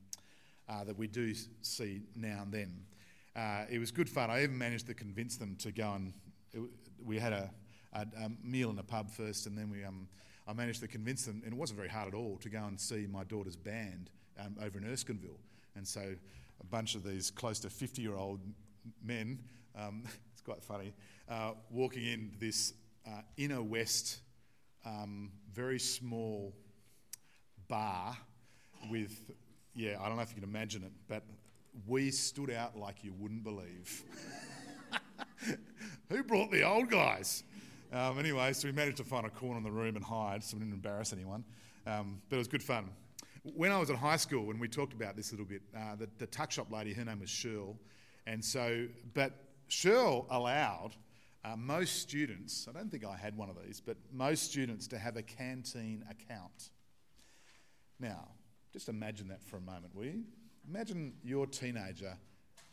uh, 0.70 0.84
that 0.84 0.98
we 0.98 1.08
do 1.08 1.34
see 1.62 2.02
now 2.16 2.42
and 2.44 2.52
then. 2.52 2.74
Uh, 3.36 3.66
it 3.70 3.80
was 3.80 3.92
good 3.92 4.10
fun. 4.10 4.30
I 4.32 4.44
even 4.44 4.58
managed 4.58 4.88
to 4.88 4.94
convince 4.94 5.38
them 5.38 5.56
to 5.60 5.72
go 5.72 5.94
and 5.94 6.14
it, 6.54 6.62
we 7.06 7.20
had 7.20 7.34
a, 7.34 7.50
a, 7.94 8.02
a, 8.02 8.32
meal 8.44 8.70
in 8.70 8.80
a 8.80 8.84
pub 8.84 9.12
first, 9.12 9.46
and 9.46 9.58
then 9.58 9.70
we 9.70 9.84
um, 9.84 10.08
I 10.48 10.54
managed 10.54 10.80
to 10.82 10.88
convince 10.88 11.26
them, 11.26 11.42
and 11.44 11.54
it 11.54 11.58
wasn't 11.58 11.78
very 11.78 11.90
hard 11.90 12.08
at 12.08 12.14
all, 12.14 12.38
to 12.38 12.50
go 12.50 12.64
and 12.64 12.80
see 12.80 13.06
my 13.06 13.24
daughter's 13.26 13.56
band 13.56 14.10
um, 14.40 14.56
over 14.64 14.78
in 14.80 14.86
Erskineville. 14.86 15.40
And 15.76 15.88
so 15.88 16.16
a 16.60 16.66
bunch 16.66 16.96
of 16.96 17.04
these 17.04 17.30
close 17.30 17.60
to 17.60 17.70
50 17.70 18.02
year 18.02 18.16
old 18.16 18.40
men 19.04 19.40
um, 19.78 20.04
it's 20.32 20.42
quite 20.42 20.64
funny, 20.64 20.94
uh, 21.30 21.52
walking 21.70 22.06
in 22.06 22.32
this 22.40 22.74
uh, 23.06 23.22
inner 23.38 23.62
west, 23.62 24.20
um, 24.86 25.32
very 25.54 25.80
small 25.80 26.54
bar 27.68 28.18
with, 28.90 29.32
yeah, 29.77 29.98
I 30.01 30.07
don't 30.07 30.17
know 30.17 30.24
if 30.24 30.29
you 30.29 30.41
can 30.41 30.50
imagine 30.50 30.84
it, 30.84 30.91
but 31.07 31.24
we 31.86 32.10
stood 32.10 32.50
out 32.50 32.75
like 32.75 33.03
you 33.03 33.13
wouldn't 33.17 33.43
believe. 33.43 34.03
Who 36.10 36.24
brought 36.24 36.51
the 36.51 36.63
old 36.63 36.89
guys? 36.89 37.43
Um, 37.93 38.17
anyway, 38.17 38.53
so 38.53 38.67
we 38.67 38.72
managed 38.72 38.98
to 38.98 39.03
find 39.03 39.25
a 39.27 39.29
corner 39.29 39.60
in 39.60 39.63
the 39.63 39.72
room 39.72 39.96
and 39.96 40.03
hide 40.03 40.43
so 40.43 40.57
we 40.57 40.63
didn't 40.63 40.74
embarrass 40.74 41.13
anyone. 41.13 41.43
Um, 41.86 42.19
but 42.27 42.38
it 42.38 42.39
was 42.39 42.48
good 42.48 42.63
fun. 42.63 42.89
When 43.43 43.72
I 43.72 43.79
was 43.79 43.91
at 43.91 43.96
high 43.96 44.17
school, 44.17 44.50
and 44.50 44.60
we 44.60 44.67
talked 44.67 44.93
about 44.93 45.15
this 45.15 45.29
a 45.31 45.36
little 45.36 45.46
bit, 45.46 45.62
uh, 45.77 45.96
the, 45.96 46.10
the 46.17 46.27
tuck 46.27 46.51
shop 46.51 46.72
lady, 46.72 46.93
her 46.93 47.05
name 47.05 47.19
was 47.19 47.29
Shirl. 47.29 47.77
And 48.25 48.43
so, 48.43 48.88
but 49.13 49.31
Shirl 49.67 50.25
allowed 50.31 50.96
uh, 51.46 51.55
most 51.55 52.01
students, 52.01 52.67
I 52.67 52.77
don't 52.77 52.89
think 52.89 53.05
I 53.05 53.15
had 53.15 53.38
one 53.38 53.50
of 53.50 53.55
these, 53.63 53.79
but 53.79 53.96
most 54.12 54.43
students 54.43 54.88
to 54.88 54.98
have 54.98 55.15
a 55.15 55.22
canteen 55.22 56.03
account. 56.10 56.72
Now, 58.00 58.27
just 58.77 58.89
imagine 58.89 59.27
that 59.27 59.43
for 59.43 59.57
a 59.57 59.62
moment, 59.62 59.96
will 59.96 60.05
you? 60.05 60.24
Imagine 60.69 61.12
your 61.24 61.48
teenager, 61.48 62.15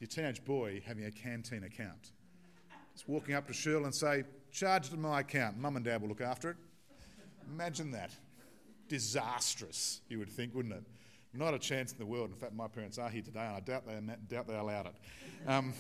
your 0.01 0.09
teenage 0.09 0.45
boy, 0.45 0.83
having 0.85 1.07
a 1.07 1.11
canteen 1.11 1.65
account. 1.65 2.13
Just 2.93 3.09
walking 3.09 3.35
up 3.35 3.47
to 3.47 3.55
Shirl 3.55 3.85
and 3.85 3.95
say, 3.95 4.25
charge 4.53 4.89
it 4.89 4.91
to 4.91 4.99
my 4.99 5.21
account. 5.21 5.57
Mum 5.57 5.77
and 5.77 5.85
dad 5.85 6.03
will 6.03 6.09
look 6.09 6.21
after 6.21 6.51
it. 6.51 6.57
Imagine 7.51 7.91
that. 7.93 8.11
Disastrous, 8.87 10.03
you 10.11 10.19
would 10.19 10.29
think, 10.29 10.55
wouldn't 10.55 10.75
it? 10.75 10.83
Not 11.33 11.55
a 11.55 11.59
chance 11.59 11.93
in 11.93 11.99
the 11.99 12.05
world. 12.05 12.29
In 12.29 12.37
fact, 12.37 12.53
my 12.53 12.69
parents 12.69 12.99
are 12.99 13.09
here 13.09 13.23
today, 13.23 13.41
and 13.41 13.57
I 13.57 13.61
doubt 13.61 13.87
they, 13.87 13.99
doubt 14.29 14.47
they 14.47 14.57
allowed 14.57 14.89
it. 14.89 14.95
Um, 15.49 15.73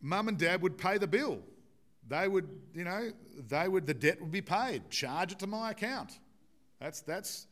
mum 0.00 0.28
and 0.28 0.38
dad 0.38 0.62
would 0.62 0.78
pay 0.78 0.96
the 0.96 1.06
bill. 1.06 1.40
They 2.08 2.28
would, 2.28 2.48
you 2.74 2.84
know, 2.84 3.10
they 3.46 3.68
would, 3.68 3.86
the 3.86 3.92
debt 3.92 4.22
would 4.22 4.32
be 4.32 4.40
paid. 4.40 4.88
Charge 4.88 5.32
it 5.32 5.38
to 5.40 5.46
my 5.46 5.72
account. 5.72 6.18
That's, 6.80 7.02
that's, 7.02 7.46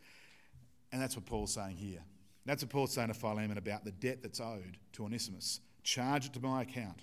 and 0.93 1.01
that's 1.01 1.17
what 1.17 1.27
Paul's 1.27 1.55
saying 1.55 1.77
here. 1.77 2.05
That's 2.45 2.63
what 2.63 2.71
Paul's 2.71 2.93
saying 2.93 3.09
to 3.09 3.15
Philemon 3.15 3.59
about 3.59 3.85
the 3.85 3.93
debt 3.93 4.19
that's 4.23 4.41
owed 4.41 4.77
to 4.93 5.05
Onesimus. 5.05 5.61
Charge 5.83 6.27
it 6.27 6.33
to 6.35 6.41
my 6.41 6.63
account. 6.63 7.01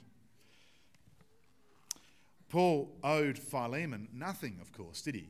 Paul 2.50 2.96
owed 3.04 3.38
Philemon 3.38 4.08
nothing, 4.14 4.58
of 4.62 4.72
course, 4.72 5.02
did 5.02 5.16
he? 5.16 5.30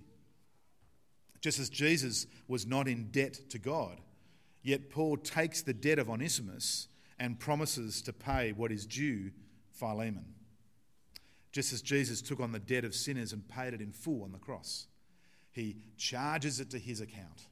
Just 1.42 1.60
as 1.60 1.70
Jesus 1.70 2.28
was 2.48 2.66
not 2.66 2.88
in 2.88 3.10
debt 3.12 3.40
to 3.50 3.60
God. 3.60 3.98
Yet 4.62 4.90
Paul 4.90 5.18
takes 5.18 5.62
the 5.62 5.74
debt 5.74 6.00
of 6.00 6.10
Onesimus 6.10 6.88
and 7.20 7.40
promises 7.40 8.02
to 8.04 8.14
pay 8.14 8.52
what 8.52 8.72
is 8.72 8.86
due 8.86 9.32
Philemon. 9.72 10.26
just 11.52 11.74
as 11.74 11.82
Jesus 11.82 12.22
took 12.22 12.40
on 12.40 12.52
the 12.52 12.60
debt 12.60 12.86
of 12.86 12.94
sinners 12.94 13.34
and 13.34 13.48
paid 13.48 13.74
it 13.74 13.82
in 13.82 13.92
full 13.92 14.24
on 14.24 14.32
the 14.32 14.38
cross. 14.38 14.88
He 15.52 15.78
charges 15.98 16.60
it 16.60 16.70
to 16.72 16.80
his 16.80 17.02
account. 17.02 17.48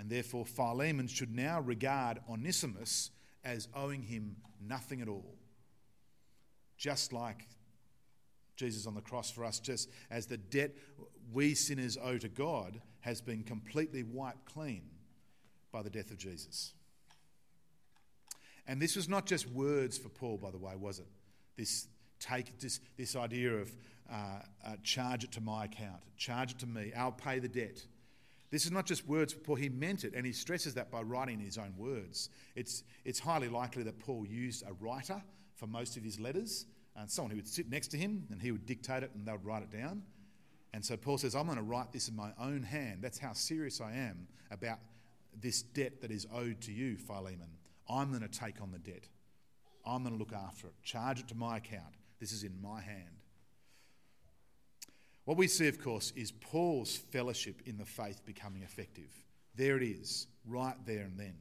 And 0.00 0.08
therefore, 0.08 0.46
Philemon 0.46 1.08
should 1.08 1.36
now 1.36 1.60
regard 1.60 2.20
Onesimus 2.26 3.10
as 3.44 3.68
owing 3.76 4.00
him 4.00 4.34
nothing 4.66 5.02
at 5.02 5.08
all. 5.08 5.36
Just 6.78 7.12
like 7.12 7.46
Jesus 8.56 8.86
on 8.86 8.94
the 8.94 9.02
cross 9.02 9.30
for 9.30 9.44
us, 9.44 9.60
just 9.60 9.90
as 10.10 10.24
the 10.24 10.38
debt 10.38 10.74
we 11.30 11.54
sinners 11.54 11.98
owe 12.02 12.16
to 12.16 12.30
God 12.30 12.80
has 13.00 13.20
been 13.20 13.42
completely 13.42 14.02
wiped 14.02 14.46
clean 14.46 14.84
by 15.70 15.82
the 15.82 15.90
death 15.90 16.10
of 16.10 16.16
Jesus. 16.16 16.72
And 18.66 18.80
this 18.80 18.96
was 18.96 19.06
not 19.06 19.26
just 19.26 19.50
words 19.50 19.98
for 19.98 20.08
Paul, 20.08 20.38
by 20.38 20.50
the 20.50 20.56
way, 20.56 20.76
was 20.76 20.98
it? 20.98 21.08
This 21.58 21.88
take 22.18 22.58
this, 22.58 22.80
this 22.96 23.16
idea 23.16 23.52
of 23.52 23.70
uh, 24.10 24.14
uh, 24.64 24.76
charge 24.82 25.24
it 25.24 25.32
to 25.32 25.42
my 25.42 25.66
account, 25.66 26.00
charge 26.16 26.52
it 26.52 26.58
to 26.60 26.66
me, 26.66 26.90
I'll 26.96 27.12
pay 27.12 27.38
the 27.38 27.48
debt. 27.48 27.84
This 28.50 28.64
is 28.64 28.72
not 28.72 28.86
just 28.86 29.06
words 29.06 29.32
Paul, 29.32 29.54
he 29.54 29.68
meant 29.68 30.04
it, 30.04 30.14
and 30.14 30.26
he 30.26 30.32
stresses 30.32 30.74
that 30.74 30.90
by 30.90 31.02
writing 31.02 31.38
in 31.38 31.46
his 31.46 31.58
own 31.58 31.74
words. 31.76 32.30
It's, 32.56 32.82
it's 33.04 33.20
highly 33.20 33.48
likely 33.48 33.82
that 33.84 33.98
Paul 34.00 34.26
used 34.26 34.64
a 34.66 34.72
writer 34.84 35.22
for 35.54 35.66
most 35.66 35.96
of 35.96 36.02
his 36.02 36.18
letters, 36.18 36.66
and 36.96 37.08
someone 37.08 37.30
who 37.30 37.36
would 37.36 37.48
sit 37.48 37.70
next 37.70 37.88
to 37.88 37.96
him 37.96 38.26
and 38.30 38.42
he 38.42 38.50
would 38.50 38.66
dictate 38.66 39.02
it 39.02 39.10
and 39.14 39.26
they 39.26 39.32
would 39.32 39.44
write 39.44 39.62
it 39.62 39.70
down. 39.70 40.02
And 40.72 40.84
so 40.84 40.96
Paul 40.96 41.18
says, 41.18 41.34
I'm 41.34 41.46
going 41.46 41.56
to 41.56 41.62
write 41.62 41.92
this 41.92 42.08
in 42.08 42.16
my 42.16 42.30
own 42.40 42.62
hand. 42.62 43.00
That's 43.02 43.18
how 43.18 43.32
serious 43.32 43.80
I 43.80 43.92
am 43.92 44.26
about 44.50 44.78
this 45.40 45.62
debt 45.62 46.00
that 46.02 46.10
is 46.10 46.26
owed 46.32 46.60
to 46.62 46.72
you, 46.72 46.96
Philemon. 46.96 47.48
I'm 47.88 48.10
going 48.10 48.22
to 48.22 48.28
take 48.28 48.60
on 48.60 48.70
the 48.70 48.78
debt. 48.78 49.08
I'm 49.84 50.02
going 50.02 50.14
to 50.14 50.18
look 50.18 50.32
after 50.32 50.66
it, 50.66 50.74
charge 50.82 51.20
it 51.20 51.28
to 51.28 51.34
my 51.34 51.56
account. 51.56 51.94
This 52.20 52.32
is 52.32 52.44
in 52.44 52.60
my 52.60 52.80
hand. 52.80 53.19
What 55.30 55.38
we 55.38 55.46
see, 55.46 55.68
of 55.68 55.80
course, 55.80 56.12
is 56.16 56.32
Paul's 56.32 56.96
fellowship 56.96 57.62
in 57.64 57.78
the 57.78 57.84
faith 57.84 58.20
becoming 58.26 58.64
effective. 58.64 59.12
There 59.54 59.76
it 59.76 59.82
is, 59.84 60.26
right 60.44 60.74
there 60.86 61.02
and 61.02 61.16
then. 61.16 61.34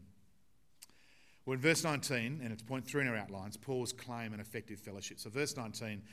Well, 1.43 1.55
in 1.55 1.59
verse 1.59 1.83
19, 1.83 2.41
and 2.43 2.53
it's 2.53 2.61
point 2.61 2.85
three 2.85 3.01
in 3.01 3.07
our 3.07 3.15
outlines, 3.15 3.57
Paul's 3.57 3.91
claim 3.91 4.31
and 4.31 4.39
effective 4.39 4.79
fellowship. 4.79 5.19
So, 5.19 5.31
verse 5.31 5.57
19, 5.57 6.03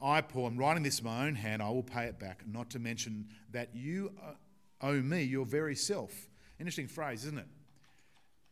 I, 0.00 0.20
Paul, 0.20 0.46
am 0.46 0.56
writing 0.56 0.84
this 0.84 1.00
in 1.00 1.06
my 1.06 1.26
own 1.26 1.34
hand, 1.34 1.60
I 1.60 1.70
will 1.70 1.82
pay 1.82 2.04
it 2.04 2.20
back, 2.20 2.44
not 2.46 2.70
to 2.70 2.78
mention 2.78 3.26
that 3.50 3.70
you 3.74 4.12
uh, 4.24 4.34
owe 4.80 5.02
me 5.02 5.24
your 5.24 5.44
very 5.44 5.74
self. 5.74 6.12
Interesting 6.60 6.86
phrase, 6.86 7.24
isn't 7.24 7.38
it? 7.38 7.48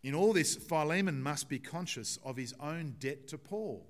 In 0.03 0.12
all 0.12 0.33
this, 0.33 0.57
Philemon 0.57 1.23
must 1.23 1.49
be 1.49 1.61
conscious 1.61 2.19
of 2.25 2.37
his 2.37 2.53
own 2.59 2.97
debt 2.99 3.29
to 3.29 3.39
Paul. 3.39 3.87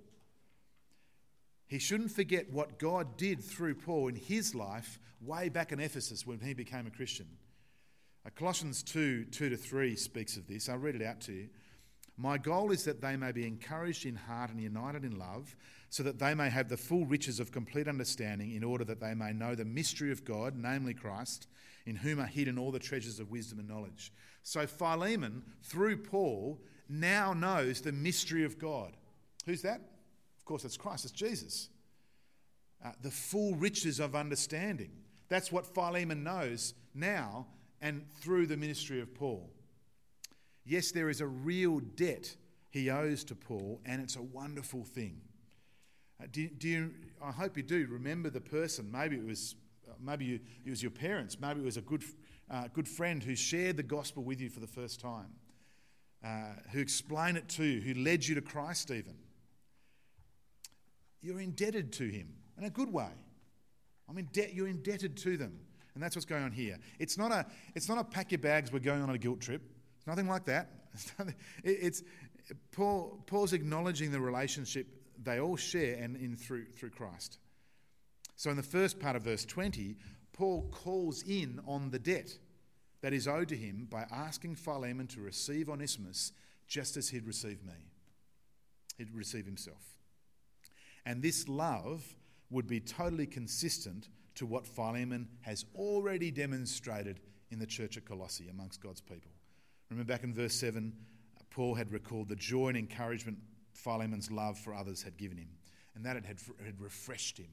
He 1.72 1.78
shouldn't 1.78 2.10
forget 2.10 2.52
what 2.52 2.78
God 2.78 3.16
did 3.16 3.42
through 3.42 3.76
Paul 3.76 4.08
in 4.08 4.14
his 4.14 4.54
life 4.54 4.98
way 5.22 5.48
back 5.48 5.72
in 5.72 5.80
Ephesus 5.80 6.26
when 6.26 6.38
he 6.38 6.52
became 6.52 6.86
a 6.86 6.90
Christian. 6.90 7.26
Uh, 8.26 8.28
Colossians 8.36 8.82
2 8.82 9.24
2 9.24 9.48
to 9.48 9.56
3 9.56 9.96
speaks 9.96 10.36
of 10.36 10.46
this. 10.46 10.68
I'll 10.68 10.76
read 10.76 10.96
it 10.96 11.02
out 11.02 11.22
to 11.22 11.32
you. 11.32 11.48
My 12.18 12.36
goal 12.36 12.72
is 12.72 12.84
that 12.84 13.00
they 13.00 13.16
may 13.16 13.32
be 13.32 13.46
encouraged 13.46 14.04
in 14.04 14.16
heart 14.16 14.50
and 14.50 14.60
united 14.60 15.02
in 15.02 15.18
love, 15.18 15.56
so 15.88 16.02
that 16.02 16.18
they 16.18 16.34
may 16.34 16.50
have 16.50 16.68
the 16.68 16.76
full 16.76 17.06
riches 17.06 17.40
of 17.40 17.52
complete 17.52 17.88
understanding, 17.88 18.54
in 18.54 18.64
order 18.64 18.84
that 18.84 19.00
they 19.00 19.14
may 19.14 19.32
know 19.32 19.54
the 19.54 19.64
mystery 19.64 20.12
of 20.12 20.26
God, 20.26 20.54
namely 20.54 20.92
Christ, 20.92 21.46
in 21.86 21.96
whom 21.96 22.20
are 22.20 22.26
hidden 22.26 22.58
all 22.58 22.70
the 22.70 22.78
treasures 22.78 23.18
of 23.18 23.30
wisdom 23.30 23.60
and 23.60 23.68
knowledge. 23.68 24.12
So 24.42 24.66
Philemon, 24.66 25.42
through 25.62 26.02
Paul, 26.02 26.60
now 26.90 27.32
knows 27.32 27.80
the 27.80 27.92
mystery 27.92 28.44
of 28.44 28.58
God. 28.58 28.92
Who's 29.46 29.62
that? 29.62 29.80
Of 30.42 30.46
course, 30.46 30.64
it's 30.64 30.76
Christ, 30.76 31.04
it's 31.04 31.12
Jesus. 31.12 31.68
Uh, 32.84 32.90
the 33.00 33.12
full 33.12 33.54
riches 33.54 34.00
of 34.00 34.16
understanding. 34.16 34.90
That's 35.28 35.52
what 35.52 35.72
Philemon 35.72 36.24
knows 36.24 36.74
now 36.96 37.46
and 37.80 38.04
through 38.20 38.48
the 38.48 38.56
ministry 38.56 39.00
of 39.00 39.14
Paul. 39.14 39.48
Yes, 40.64 40.90
there 40.90 41.08
is 41.08 41.20
a 41.20 41.26
real 41.28 41.78
debt 41.78 42.34
he 42.70 42.90
owes 42.90 43.22
to 43.24 43.36
Paul, 43.36 43.80
and 43.86 44.02
it's 44.02 44.16
a 44.16 44.22
wonderful 44.22 44.82
thing. 44.82 45.20
Uh, 46.20 46.26
do, 46.32 46.48
do 46.48 46.68
you, 46.68 46.90
I 47.22 47.30
hope 47.30 47.56
you 47.56 47.62
do 47.62 47.86
remember 47.88 48.28
the 48.28 48.40
person. 48.40 48.90
Maybe 48.90 49.14
it 49.14 49.24
was, 49.24 49.54
uh, 49.88 49.94
maybe 50.00 50.24
you, 50.24 50.40
it 50.66 50.70
was 50.70 50.82
your 50.82 50.90
parents. 50.90 51.38
Maybe 51.40 51.60
it 51.60 51.64
was 51.64 51.76
a 51.76 51.82
good, 51.82 52.02
uh, 52.50 52.66
good 52.74 52.88
friend 52.88 53.22
who 53.22 53.36
shared 53.36 53.76
the 53.76 53.84
gospel 53.84 54.24
with 54.24 54.40
you 54.40 54.50
for 54.50 54.58
the 54.58 54.66
first 54.66 54.98
time, 54.98 55.34
uh, 56.24 56.54
who 56.72 56.80
explained 56.80 57.36
it 57.36 57.48
to 57.50 57.64
you, 57.64 57.80
who 57.80 58.02
led 58.02 58.26
you 58.26 58.34
to 58.34 58.42
Christ 58.42 58.90
even. 58.90 59.14
You're 61.22 61.40
indebted 61.40 61.92
to 61.94 62.08
him 62.08 62.28
in 62.58 62.64
a 62.64 62.70
good 62.70 62.92
way. 62.92 63.10
I'm 64.08 64.18
in 64.18 64.26
debt, 64.32 64.54
you're 64.54 64.68
indebted 64.68 65.16
to 65.18 65.36
them. 65.36 65.58
And 65.94 66.02
that's 66.02 66.16
what's 66.16 66.26
going 66.26 66.42
on 66.42 66.52
here. 66.52 66.78
It's 66.98 67.16
not 67.16 67.32
a, 67.32 67.46
it's 67.74 67.88
not 67.88 67.98
a 67.98 68.04
pack 68.04 68.32
your 68.32 68.38
bags, 68.38 68.72
we're 68.72 68.80
going 68.80 69.02
on 69.02 69.10
a 69.10 69.18
guilt 69.18 69.40
trip. 69.40 69.62
It's 69.96 70.06
nothing 70.06 70.28
like 70.28 70.44
that. 70.46 70.68
It's, 71.64 72.02
Paul, 72.72 73.22
Paul's 73.26 73.52
acknowledging 73.52 74.10
the 74.10 74.20
relationship 74.20 74.86
they 75.22 75.40
all 75.40 75.56
share 75.56 75.94
and 75.94 76.16
in 76.16 76.36
through, 76.36 76.66
through 76.66 76.90
Christ. 76.90 77.38
So 78.36 78.50
in 78.50 78.56
the 78.56 78.62
first 78.62 78.98
part 78.98 79.14
of 79.16 79.22
verse 79.22 79.44
20, 79.44 79.96
Paul 80.32 80.68
calls 80.72 81.22
in 81.22 81.60
on 81.66 81.90
the 81.90 81.98
debt 81.98 82.36
that 83.02 83.12
is 83.12 83.28
owed 83.28 83.48
to 83.48 83.56
him 83.56 83.86
by 83.90 84.06
asking 84.10 84.56
Philemon 84.56 85.06
to 85.08 85.20
receive 85.20 85.68
Onesimus 85.68 86.32
just 86.66 86.96
as 86.96 87.08
he'd 87.10 87.26
received 87.26 87.64
me. 87.64 87.90
He'd 88.98 89.14
receive 89.14 89.44
himself. 89.44 89.82
And 91.04 91.22
this 91.22 91.48
love 91.48 92.04
would 92.50 92.66
be 92.66 92.80
totally 92.80 93.26
consistent 93.26 94.08
to 94.34 94.46
what 94.46 94.66
Philemon 94.66 95.28
has 95.40 95.64
already 95.74 96.30
demonstrated 96.30 97.20
in 97.50 97.58
the 97.58 97.66
church 97.66 97.96
at 97.96 98.04
Colossae 98.04 98.48
amongst 98.48 98.82
God's 98.82 99.00
people. 99.00 99.30
Remember 99.90 100.10
back 100.10 100.24
in 100.24 100.32
verse 100.32 100.54
7, 100.54 100.92
Paul 101.50 101.74
had 101.74 101.92
recalled 101.92 102.28
the 102.28 102.36
joy 102.36 102.68
and 102.68 102.78
encouragement 102.78 103.38
Philemon's 103.72 104.30
love 104.30 104.58
for 104.58 104.74
others 104.74 105.02
had 105.02 105.16
given 105.16 105.36
him, 105.36 105.48
and 105.94 106.04
that 106.06 106.16
it 106.16 106.24
had, 106.24 106.38
had 106.64 106.80
refreshed 106.80 107.38
him. 107.38 107.50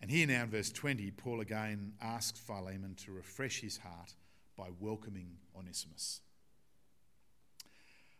And 0.00 0.10
here 0.10 0.26
now 0.26 0.42
in 0.42 0.50
verse 0.50 0.70
20, 0.70 1.10
Paul 1.12 1.40
again 1.40 1.94
asks 2.02 2.38
Philemon 2.38 2.94
to 2.96 3.12
refresh 3.12 3.60
his 3.60 3.78
heart 3.78 4.14
by 4.56 4.68
welcoming 4.78 5.38
Onesimus. 5.56 6.20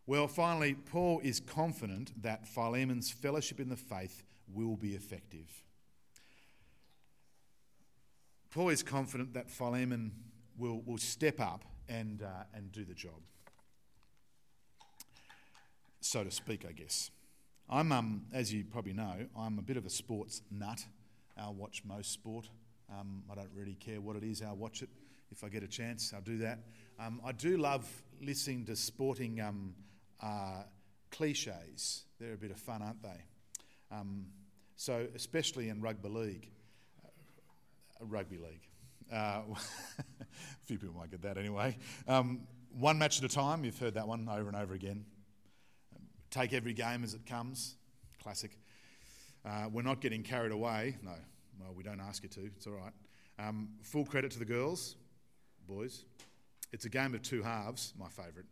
Well, 0.06 0.28
finally, 0.28 0.74
Paul 0.74 1.20
is 1.22 1.40
confident 1.40 2.12
that 2.22 2.46
Philemon's 2.46 3.10
fellowship 3.10 3.58
in 3.58 3.70
the 3.70 3.76
faith 3.76 4.22
will 4.52 4.76
be 4.76 4.94
effective. 4.94 5.64
Paul 8.50 8.68
is 8.68 8.82
confident 8.82 9.32
that 9.32 9.50
Philemon 9.50 10.12
will, 10.58 10.82
will 10.84 10.98
step 10.98 11.40
up 11.40 11.64
and, 11.88 12.22
uh, 12.22 12.44
and 12.52 12.70
do 12.70 12.84
the 12.84 12.94
job. 12.94 13.20
So 16.00 16.22
to 16.22 16.30
speak, 16.30 16.66
I 16.68 16.72
guess. 16.72 17.10
I'm, 17.68 17.90
um, 17.90 18.26
as 18.32 18.52
you 18.52 18.64
probably 18.64 18.92
know, 18.92 19.26
I'm 19.36 19.58
a 19.58 19.62
bit 19.62 19.78
of 19.78 19.86
a 19.86 19.90
sports 19.90 20.42
nut. 20.50 20.84
I'll 21.38 21.54
watch 21.54 21.82
most 21.82 22.12
sport. 22.12 22.50
Um, 22.90 23.22
I 23.32 23.34
don't 23.34 23.50
really 23.54 23.74
care 23.74 24.02
what 24.02 24.16
it 24.16 24.22
is, 24.22 24.42
I'll 24.42 24.54
watch 24.54 24.82
it. 24.82 24.90
If 25.30 25.42
I 25.42 25.48
get 25.48 25.62
a 25.62 25.68
chance, 25.68 26.12
I'll 26.14 26.20
do 26.20 26.36
that. 26.38 26.58
Um, 27.00 27.22
I 27.24 27.32
do 27.32 27.56
love 27.56 27.90
listening 28.20 28.66
to 28.66 28.76
sporting 28.76 29.40
uh, 30.24 30.62
cliches. 31.10 32.04
They're 32.18 32.34
a 32.34 32.38
bit 32.38 32.50
of 32.50 32.58
fun, 32.58 32.82
aren't 32.82 33.02
they? 33.02 33.24
Um, 33.92 34.26
so, 34.76 35.06
especially 35.14 35.68
in 35.68 35.80
rugby 35.80 36.08
league, 36.08 36.50
uh, 37.04 38.06
rugby 38.06 38.38
league. 38.38 38.66
Uh, 39.12 39.42
a 39.98 40.04
few 40.64 40.78
people 40.78 40.94
might 40.98 41.10
get 41.10 41.22
that 41.22 41.36
anyway. 41.36 41.76
Um, 42.08 42.40
one 42.76 42.98
match 42.98 43.18
at 43.18 43.24
a 43.24 43.32
time, 43.32 43.64
you've 43.64 43.78
heard 43.78 43.94
that 43.94 44.08
one 44.08 44.28
over 44.28 44.48
and 44.48 44.56
over 44.56 44.74
again. 44.74 45.04
Take 46.30 46.52
every 46.52 46.72
game 46.72 47.04
as 47.04 47.14
it 47.14 47.26
comes, 47.26 47.76
classic. 48.20 48.58
Uh, 49.44 49.66
we're 49.70 49.82
not 49.82 50.00
getting 50.00 50.22
carried 50.22 50.50
away. 50.50 50.96
No, 51.02 51.12
well, 51.60 51.74
we 51.76 51.84
don't 51.84 52.00
ask 52.00 52.22
you 52.22 52.28
to, 52.30 52.40
it's 52.46 52.66
all 52.66 52.72
right. 52.72 52.92
Um, 53.38 53.68
full 53.82 54.04
credit 54.04 54.32
to 54.32 54.38
the 54.38 54.44
girls, 54.44 54.96
boys. 55.68 56.04
It's 56.72 56.86
a 56.86 56.88
game 56.88 57.14
of 57.14 57.22
two 57.22 57.42
halves, 57.42 57.92
my 57.96 58.08
favourite. 58.08 58.46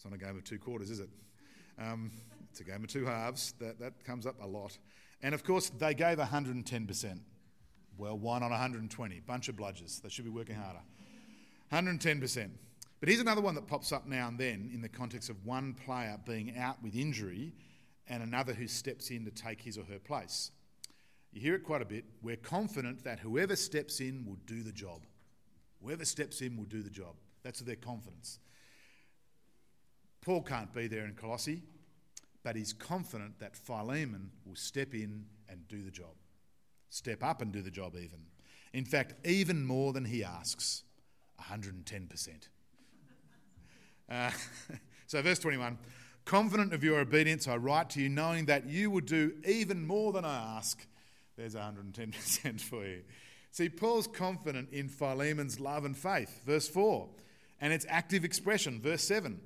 It's 0.00 0.06
not 0.06 0.14
a 0.14 0.18
game 0.18 0.34
of 0.34 0.44
two 0.44 0.58
quarters, 0.58 0.88
is 0.88 1.00
it? 1.00 1.10
Um, 1.78 2.10
it's 2.50 2.60
a 2.60 2.64
game 2.64 2.82
of 2.82 2.88
two 2.88 3.04
halves. 3.04 3.52
That, 3.60 3.78
that 3.80 4.02
comes 4.02 4.24
up 4.24 4.34
a 4.42 4.46
lot. 4.46 4.78
And 5.20 5.34
of 5.34 5.44
course, 5.44 5.68
they 5.68 5.92
gave 5.92 6.16
110%. 6.16 7.20
Well, 7.98 8.16
why 8.16 8.38
not 8.38 8.50
120? 8.50 9.20
Bunch 9.20 9.50
of 9.50 9.56
bludgers. 9.56 10.00
They 10.00 10.08
should 10.08 10.24
be 10.24 10.30
working 10.30 10.56
harder. 10.56 10.80
110%. 11.70 12.50
But 12.98 13.10
here's 13.10 13.20
another 13.20 13.42
one 13.42 13.54
that 13.56 13.66
pops 13.66 13.92
up 13.92 14.06
now 14.06 14.28
and 14.28 14.38
then 14.38 14.70
in 14.72 14.80
the 14.80 14.88
context 14.88 15.28
of 15.28 15.44
one 15.44 15.74
player 15.74 16.16
being 16.26 16.56
out 16.56 16.82
with 16.82 16.96
injury 16.96 17.52
and 18.08 18.22
another 18.22 18.54
who 18.54 18.68
steps 18.68 19.10
in 19.10 19.26
to 19.26 19.30
take 19.30 19.60
his 19.60 19.76
or 19.76 19.84
her 19.84 19.98
place. 19.98 20.50
You 21.30 21.42
hear 21.42 21.54
it 21.56 21.62
quite 21.62 21.82
a 21.82 21.84
bit. 21.84 22.06
We're 22.22 22.36
confident 22.36 23.04
that 23.04 23.18
whoever 23.18 23.54
steps 23.54 24.00
in 24.00 24.24
will 24.24 24.38
do 24.46 24.62
the 24.62 24.72
job. 24.72 25.04
Whoever 25.82 26.06
steps 26.06 26.40
in 26.40 26.56
will 26.56 26.64
do 26.64 26.80
the 26.80 26.88
job. 26.88 27.16
That's 27.42 27.60
their 27.60 27.76
confidence. 27.76 28.38
Paul 30.20 30.42
can't 30.42 30.72
be 30.72 30.86
there 30.86 31.04
in 31.04 31.14
Colossae. 31.14 31.62
but 32.42 32.56
he's 32.56 32.72
confident 32.72 33.38
that 33.38 33.54
Philemon 33.54 34.30
will 34.46 34.56
step 34.56 34.94
in 34.94 35.26
and 35.48 35.68
do 35.68 35.82
the 35.82 35.90
job. 35.90 36.14
Step 36.88 37.22
up 37.22 37.42
and 37.42 37.52
do 37.52 37.60
the 37.60 37.70
job, 37.70 37.94
even. 37.96 38.20
In 38.72 38.84
fact, 38.84 39.14
even 39.26 39.64
more 39.64 39.92
than 39.92 40.06
he 40.06 40.24
asks 40.24 40.84
110%. 41.40 42.48
Uh, 44.10 44.30
so, 45.06 45.22
verse 45.22 45.38
21 45.38 45.78
Confident 46.24 46.72
of 46.72 46.84
your 46.84 47.00
obedience, 47.00 47.48
I 47.48 47.56
write 47.56 47.90
to 47.90 48.00
you, 48.00 48.08
knowing 48.08 48.46
that 48.46 48.66
you 48.66 48.90
will 48.90 49.00
do 49.00 49.32
even 49.46 49.86
more 49.86 50.12
than 50.12 50.24
I 50.24 50.56
ask. 50.56 50.86
There's 51.36 51.54
110% 51.54 52.60
for 52.60 52.86
you. 52.86 53.02
See, 53.50 53.68
Paul's 53.68 54.06
confident 54.06 54.68
in 54.70 54.88
Philemon's 54.88 55.58
love 55.58 55.84
and 55.84 55.96
faith. 55.96 56.42
Verse 56.44 56.68
4. 56.68 57.08
And 57.60 57.72
its 57.72 57.86
active 57.88 58.24
expression. 58.24 58.80
Verse 58.80 59.02
7. 59.02 59.40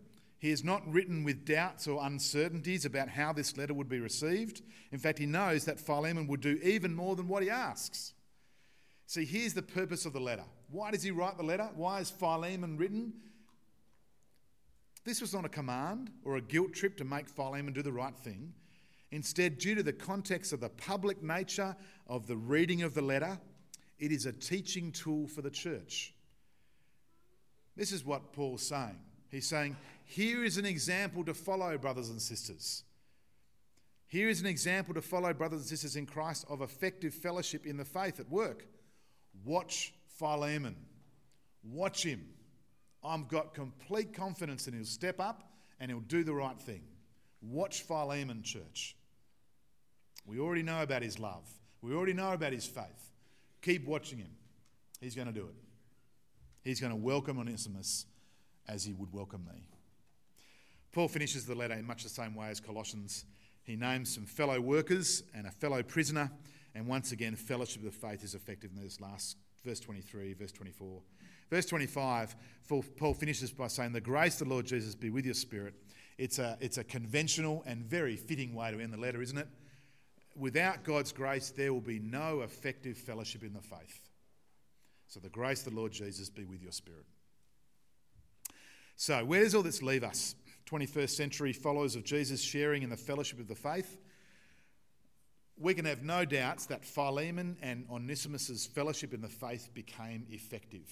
He 0.45 0.51
is 0.51 0.63
not 0.63 0.87
written 0.87 1.25
with 1.25 1.47
doubts 1.47 1.89
or 1.89 2.05
uncertainties 2.05 2.85
about 2.85 3.09
how 3.09 3.33
this 3.33 3.57
letter 3.57 3.73
would 3.73 3.89
be 3.89 3.99
received. 3.99 4.61
In 4.93 4.99
fact, 4.99 5.19
he 5.19 5.25
knows 5.25 5.65
that 5.65 5.81
Philemon 5.81 6.27
would 6.27 6.43
do 6.43 6.61
even 6.63 6.95
more 6.95 7.17
than 7.17 7.29
what 7.29 7.43
he 7.43 7.49
asks. 7.49 8.13
See, 9.07 9.25
here's 9.25 9.55
the 9.55 9.63
purpose 9.63 10.05
of 10.05 10.13
the 10.13 10.21
letter. 10.21 10.45
Why 10.71 10.91
does 10.91 11.03
he 11.03 11.13
write 11.13 11.39
the 11.39 11.45
letter? 11.45 11.71
Why 11.75 12.01
is 12.01 12.11
Philemon 12.11 12.77
written? 12.77 13.15
This 15.07 15.23
was 15.23 15.33
not 15.33 15.47
a 15.47 15.49
command 15.49 16.11
or 16.25 16.37
a 16.37 16.43
guilt 16.43 16.75
trip 16.75 16.99
to 16.99 17.05
make 17.05 17.31
Philemon 17.31 17.73
do 17.73 17.81
the 17.81 17.91
right 17.91 18.15
thing. 18.15 18.53
Instead, 19.13 19.57
due 19.57 19.75
to 19.77 19.83
the 19.83 19.95
context 19.95 20.53
of 20.53 20.61
the 20.61 20.69
public 20.69 21.23
nature 21.23 21.75
of 22.07 22.27
the 22.27 22.37
reading 22.37 22.83
of 22.83 22.93
the 22.93 23.01
letter, 23.01 23.39
it 23.99 24.13
is 24.13 24.27
a 24.27 24.33
teaching 24.33 24.93
tool 24.93 25.27
for 25.27 25.41
the 25.41 25.51
church. 25.51 26.13
This 27.77 27.93
is 27.93 28.05
what 28.05 28.35
Paul's 28.35 28.63
saying. 28.63 28.99
He's 29.31 29.49
saying, 29.49 29.77
here 30.05 30.45
is 30.45 30.59
an 30.59 30.67
example 30.67 31.25
to 31.25 31.35
follow, 31.35 31.77
brothers 31.79 32.11
and 32.11 32.21
sisters. 32.21 32.85
Here 34.07 34.29
is 34.29 34.41
an 34.41 34.47
example 34.47 34.95
to 34.95 35.03
follow, 35.03 35.33
brothers 35.33 35.61
and 35.61 35.69
sisters 35.69 35.97
in 35.97 36.07
Christ, 36.07 36.45
of 36.49 36.63
effective 36.63 37.15
fellowship 37.15 37.67
in 37.67 37.77
the 37.77 37.85
faith 37.85 38.21
at 38.21 38.31
work. 38.31 38.67
Watch 39.45 39.93
Philemon. 40.19 40.77
Watch 41.65 42.05
him. 42.05 42.25
I've 43.03 43.29
got 43.29 43.55
complete 43.55 44.15
confidence 44.15 44.65
that 44.67 44.75
he'll 44.75 44.85
step 44.85 45.21
up 45.21 45.51
and 45.81 45.91
he'll 45.91 46.01
do 46.01 46.23
the 46.23 46.35
right 46.35 46.59
thing. 46.61 46.83
Watch 47.43 47.83
Philemon, 47.83 48.43
church. 48.43 48.97
We 50.27 50.39
already 50.39 50.63
know 50.63 50.83
about 50.83 51.03
his 51.03 51.19
love, 51.19 51.49
we 51.83 51.93
already 51.93 52.15
know 52.15 52.33
about 52.33 52.53
his 52.53 52.67
faith. 52.67 53.11
Keep 53.63 53.87
watching 53.87 54.19
him. 54.19 54.31
He's 55.01 55.15
going 55.15 55.27
to 55.27 55.33
do 55.33 55.47
it. 55.47 55.55
He's 56.63 56.81
going 56.81 56.93
to 56.93 56.97
welcome 56.97 57.39
Onesimus 57.39 58.07
as 58.69 58.85
he 58.85 58.93
would 58.93 59.13
welcome 59.13 59.45
me. 59.45 59.67
Paul 60.95 61.09
finishes 61.09 61.45
the 61.45 61.57
letter 61.57 61.75
in 61.75 61.85
much 61.85 62.05
the 62.05 62.09
same 62.09 62.37
way 62.37 62.49
as 62.49 62.61
Colossians. 62.61 63.25
He 63.65 63.75
names 63.75 64.15
some 64.15 64.27
fellow 64.27 64.61
workers 64.61 65.25
and 65.35 65.45
a 65.47 65.51
fellow 65.51 65.83
prisoner, 65.83 66.31
and 66.73 66.87
once 66.87 67.11
again, 67.11 67.35
fellowship 67.35 67.85
of 67.85 67.95
faith 67.95 68.23
is 68.23 68.35
effective 68.37 68.71
in 68.75 68.81
this 68.81 69.01
last 69.01 69.37
verse 69.65 69.81
23, 69.81 70.35
verse 70.35 70.53
24. 70.53 71.03
Verse 71.51 71.67
25, 71.67 72.37
Paul 72.97 73.15
finishes 73.15 73.51
by 73.51 73.67
saying, 73.67 73.93
The 73.93 74.01
grace 74.01 74.41
of 74.41 74.49
the 74.49 74.55
Lord 74.55 74.67
Jesus 74.67 74.95
be 74.95 75.11
with 75.11 75.25
your 75.25 75.35
spirit. 75.35 75.75
It's 76.17 76.39
a, 76.39 76.57
it's 76.61 76.79
a 76.79 76.85
conventional 76.85 77.65
and 77.67 77.85
very 77.85 78.17
fitting 78.17 78.55
way 78.55 78.71
to 78.71 78.81
end 78.81 78.93
the 78.93 78.99
letter, 78.99 79.21
isn't 79.21 79.37
it? 79.37 79.49
Without 80.37 80.85
God's 80.85 81.13
grace, 81.13 81.51
there 81.51 81.73
will 81.73 81.81
be 81.81 81.99
no 81.99 82.43
effective 82.43 82.97
fellowship 82.97 83.43
in 83.43 83.53
the 83.53 83.61
faith. 83.61 84.01
So 85.09 85.19
the 85.19 85.29
grace 85.29 85.67
of 85.67 85.73
the 85.73 85.81
Lord 85.81 85.93
Jesus 85.93 86.31
be 86.31 86.45
with 86.45 86.63
your 86.63 86.73
spirit. 86.73 87.05
So, 88.97 89.25
where 89.25 89.43
does 89.43 89.55
all 89.55 89.63
this 89.63 89.83
leave 89.83 90.05
us? 90.05 90.37
21st 90.67 91.11
century 91.11 91.53
followers 91.53 91.97
of 91.97 92.05
Jesus 92.05 92.41
sharing 92.41 92.83
in 92.83 92.91
the 92.91 92.97
fellowship 92.97 93.39
of 93.39 93.49
the 93.49 93.55
faith. 93.55 93.99
We 95.57 95.75
can 95.75 95.85
have 95.85 96.03
no 96.03 96.25
doubts 96.25 96.67
that 96.67 96.85
Philemon 96.85 97.57
and 97.63 97.87
Onesimus' 97.91 98.67
fellowship 98.67 99.15
in 99.15 99.21
the 99.21 99.29
faith 99.29 99.71
became 99.73 100.27
effective. 100.31 100.91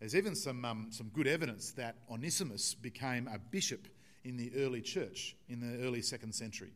There's 0.00 0.16
even 0.16 0.34
some, 0.34 0.64
um, 0.64 0.88
some 0.90 1.10
good 1.10 1.28
evidence 1.28 1.70
that 1.72 1.96
Onesimus 2.10 2.74
became 2.74 3.28
a 3.28 3.38
bishop 3.38 3.86
in 4.24 4.36
the 4.36 4.50
early 4.56 4.80
church, 4.80 5.36
in 5.48 5.60
the 5.60 5.86
early 5.86 6.02
second 6.02 6.34
century. 6.34 6.72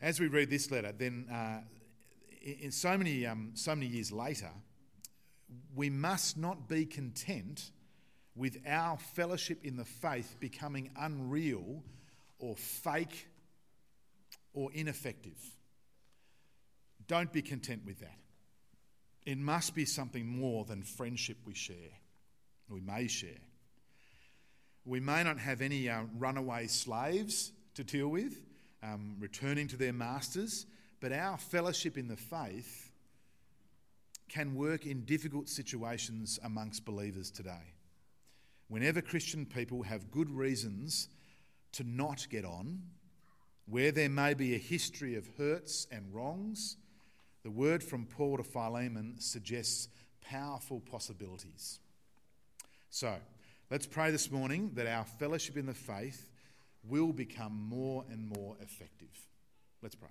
As 0.00 0.20
we 0.20 0.26
read 0.26 0.50
this 0.50 0.70
letter, 0.70 0.92
then 0.92 1.26
uh, 1.32 1.60
in 2.42 2.72
so 2.72 2.98
many, 2.98 3.24
um, 3.24 3.52
so 3.54 3.74
many 3.74 3.86
years 3.86 4.10
later, 4.10 4.50
we 5.74 5.88
must 5.88 6.36
not 6.36 6.68
be 6.68 6.84
content 6.84 7.70
with 8.34 8.58
our 8.66 8.98
fellowship 8.98 9.64
in 9.64 9.76
the 9.76 9.84
faith 9.84 10.36
becoming 10.40 10.90
unreal 10.96 11.82
or 12.38 12.56
fake 12.56 13.28
or 14.54 14.70
ineffective. 14.72 15.38
Don't 17.06 17.32
be 17.32 17.42
content 17.42 17.82
with 17.84 18.00
that. 18.00 18.18
It 19.24 19.38
must 19.38 19.74
be 19.74 19.84
something 19.84 20.26
more 20.26 20.64
than 20.64 20.82
friendship 20.82 21.38
we 21.44 21.54
share, 21.54 21.98
we 22.68 22.80
may 22.80 23.06
share. 23.06 23.40
We 24.84 24.98
may 24.98 25.22
not 25.22 25.38
have 25.38 25.60
any 25.60 25.88
uh, 25.88 26.02
runaway 26.18 26.66
slaves 26.66 27.52
to 27.74 27.84
deal 27.84 28.08
with, 28.08 28.42
um, 28.82 29.16
returning 29.20 29.68
to 29.68 29.76
their 29.76 29.92
masters, 29.92 30.66
but 31.00 31.12
our 31.12 31.38
fellowship 31.38 31.96
in 31.96 32.08
the 32.08 32.16
faith 32.16 32.90
can 34.28 34.56
work 34.56 34.86
in 34.86 35.04
difficult 35.04 35.48
situations 35.48 36.40
amongst 36.42 36.84
believers 36.84 37.30
today. 37.30 37.71
Whenever 38.68 39.00
Christian 39.00 39.44
people 39.44 39.82
have 39.82 40.10
good 40.10 40.30
reasons 40.30 41.08
to 41.72 41.84
not 41.84 42.26
get 42.30 42.44
on, 42.44 42.82
where 43.66 43.92
there 43.92 44.08
may 44.08 44.34
be 44.34 44.54
a 44.54 44.58
history 44.58 45.14
of 45.14 45.28
hurts 45.38 45.86
and 45.90 46.12
wrongs, 46.12 46.76
the 47.42 47.50
word 47.50 47.82
from 47.82 48.06
Paul 48.06 48.36
to 48.36 48.42
Philemon 48.42 49.16
suggests 49.18 49.88
powerful 50.20 50.80
possibilities. 50.80 51.80
So, 52.90 53.14
let's 53.70 53.86
pray 53.86 54.10
this 54.10 54.30
morning 54.30 54.72
that 54.74 54.86
our 54.86 55.04
fellowship 55.04 55.56
in 55.56 55.66
the 55.66 55.74
faith 55.74 56.30
will 56.84 57.12
become 57.12 57.52
more 57.52 58.04
and 58.10 58.28
more 58.36 58.56
effective. 58.60 59.16
Let's 59.82 59.94
pray. 59.94 60.08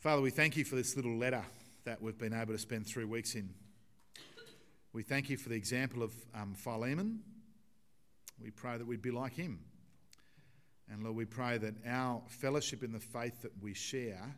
Father, 0.00 0.22
we 0.22 0.30
thank 0.30 0.56
you 0.56 0.64
for 0.64 0.76
this 0.76 0.96
little 0.96 1.16
letter 1.16 1.44
that 1.84 2.00
we've 2.00 2.18
been 2.18 2.34
able 2.34 2.52
to 2.52 2.58
spend 2.58 2.86
three 2.86 3.04
weeks 3.04 3.34
in. 3.34 3.50
We 4.96 5.02
thank 5.02 5.28
you 5.28 5.36
for 5.36 5.50
the 5.50 5.54
example 5.54 6.02
of 6.02 6.14
um, 6.34 6.54
Philemon. 6.54 7.20
We 8.42 8.50
pray 8.50 8.78
that 8.78 8.86
we'd 8.86 9.02
be 9.02 9.10
like 9.10 9.34
him 9.34 9.60
and 10.90 11.02
Lord, 11.02 11.16
we 11.16 11.26
pray 11.26 11.58
that 11.58 11.74
our 11.86 12.22
fellowship 12.28 12.82
in 12.82 12.92
the 12.92 13.00
faith 13.00 13.42
that 13.42 13.52
we 13.60 13.74
share 13.74 14.34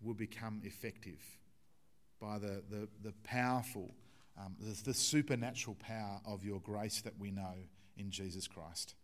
will 0.00 0.14
become 0.14 0.62
effective 0.64 1.20
by 2.18 2.38
the, 2.38 2.62
the, 2.70 2.88
the 3.02 3.12
powerful, 3.24 3.94
um, 4.38 4.56
the, 4.58 4.80
the 4.84 4.94
supernatural 4.94 5.76
power 5.78 6.20
of 6.24 6.44
your 6.44 6.60
grace 6.60 7.02
that 7.02 7.18
we 7.18 7.30
know 7.30 7.54
in 7.98 8.10
Jesus 8.10 8.46
Christ. 8.46 8.94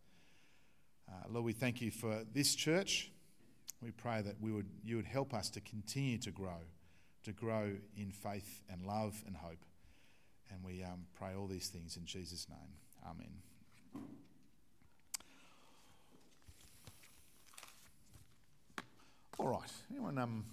Uh, 1.06 1.24
Lord, 1.28 1.44
we 1.44 1.52
thank 1.52 1.82
you 1.82 1.90
for 1.90 2.22
this 2.32 2.54
church. 2.54 3.10
We 3.82 3.90
pray 3.90 4.22
that 4.22 4.40
we 4.40 4.50
would, 4.50 4.70
you 4.82 4.96
would 4.96 5.06
help 5.06 5.34
us 5.34 5.50
to 5.50 5.60
continue 5.60 6.16
to 6.18 6.30
grow, 6.30 6.62
to 7.24 7.32
grow 7.32 7.72
in 7.96 8.12
faith 8.12 8.62
and 8.70 8.86
love 8.86 9.22
and 9.26 9.36
hope. 9.36 9.65
And 10.50 10.64
we 10.64 10.82
um, 10.82 11.06
pray 11.18 11.34
all 11.34 11.46
these 11.46 11.68
things 11.68 11.96
in 11.96 12.06
Jesus' 12.06 12.46
name. 12.48 12.58
Amen. 13.04 13.28
All 19.38 19.48
right. 19.48 19.70
Anyone 19.90 20.16
um, 20.18 20.46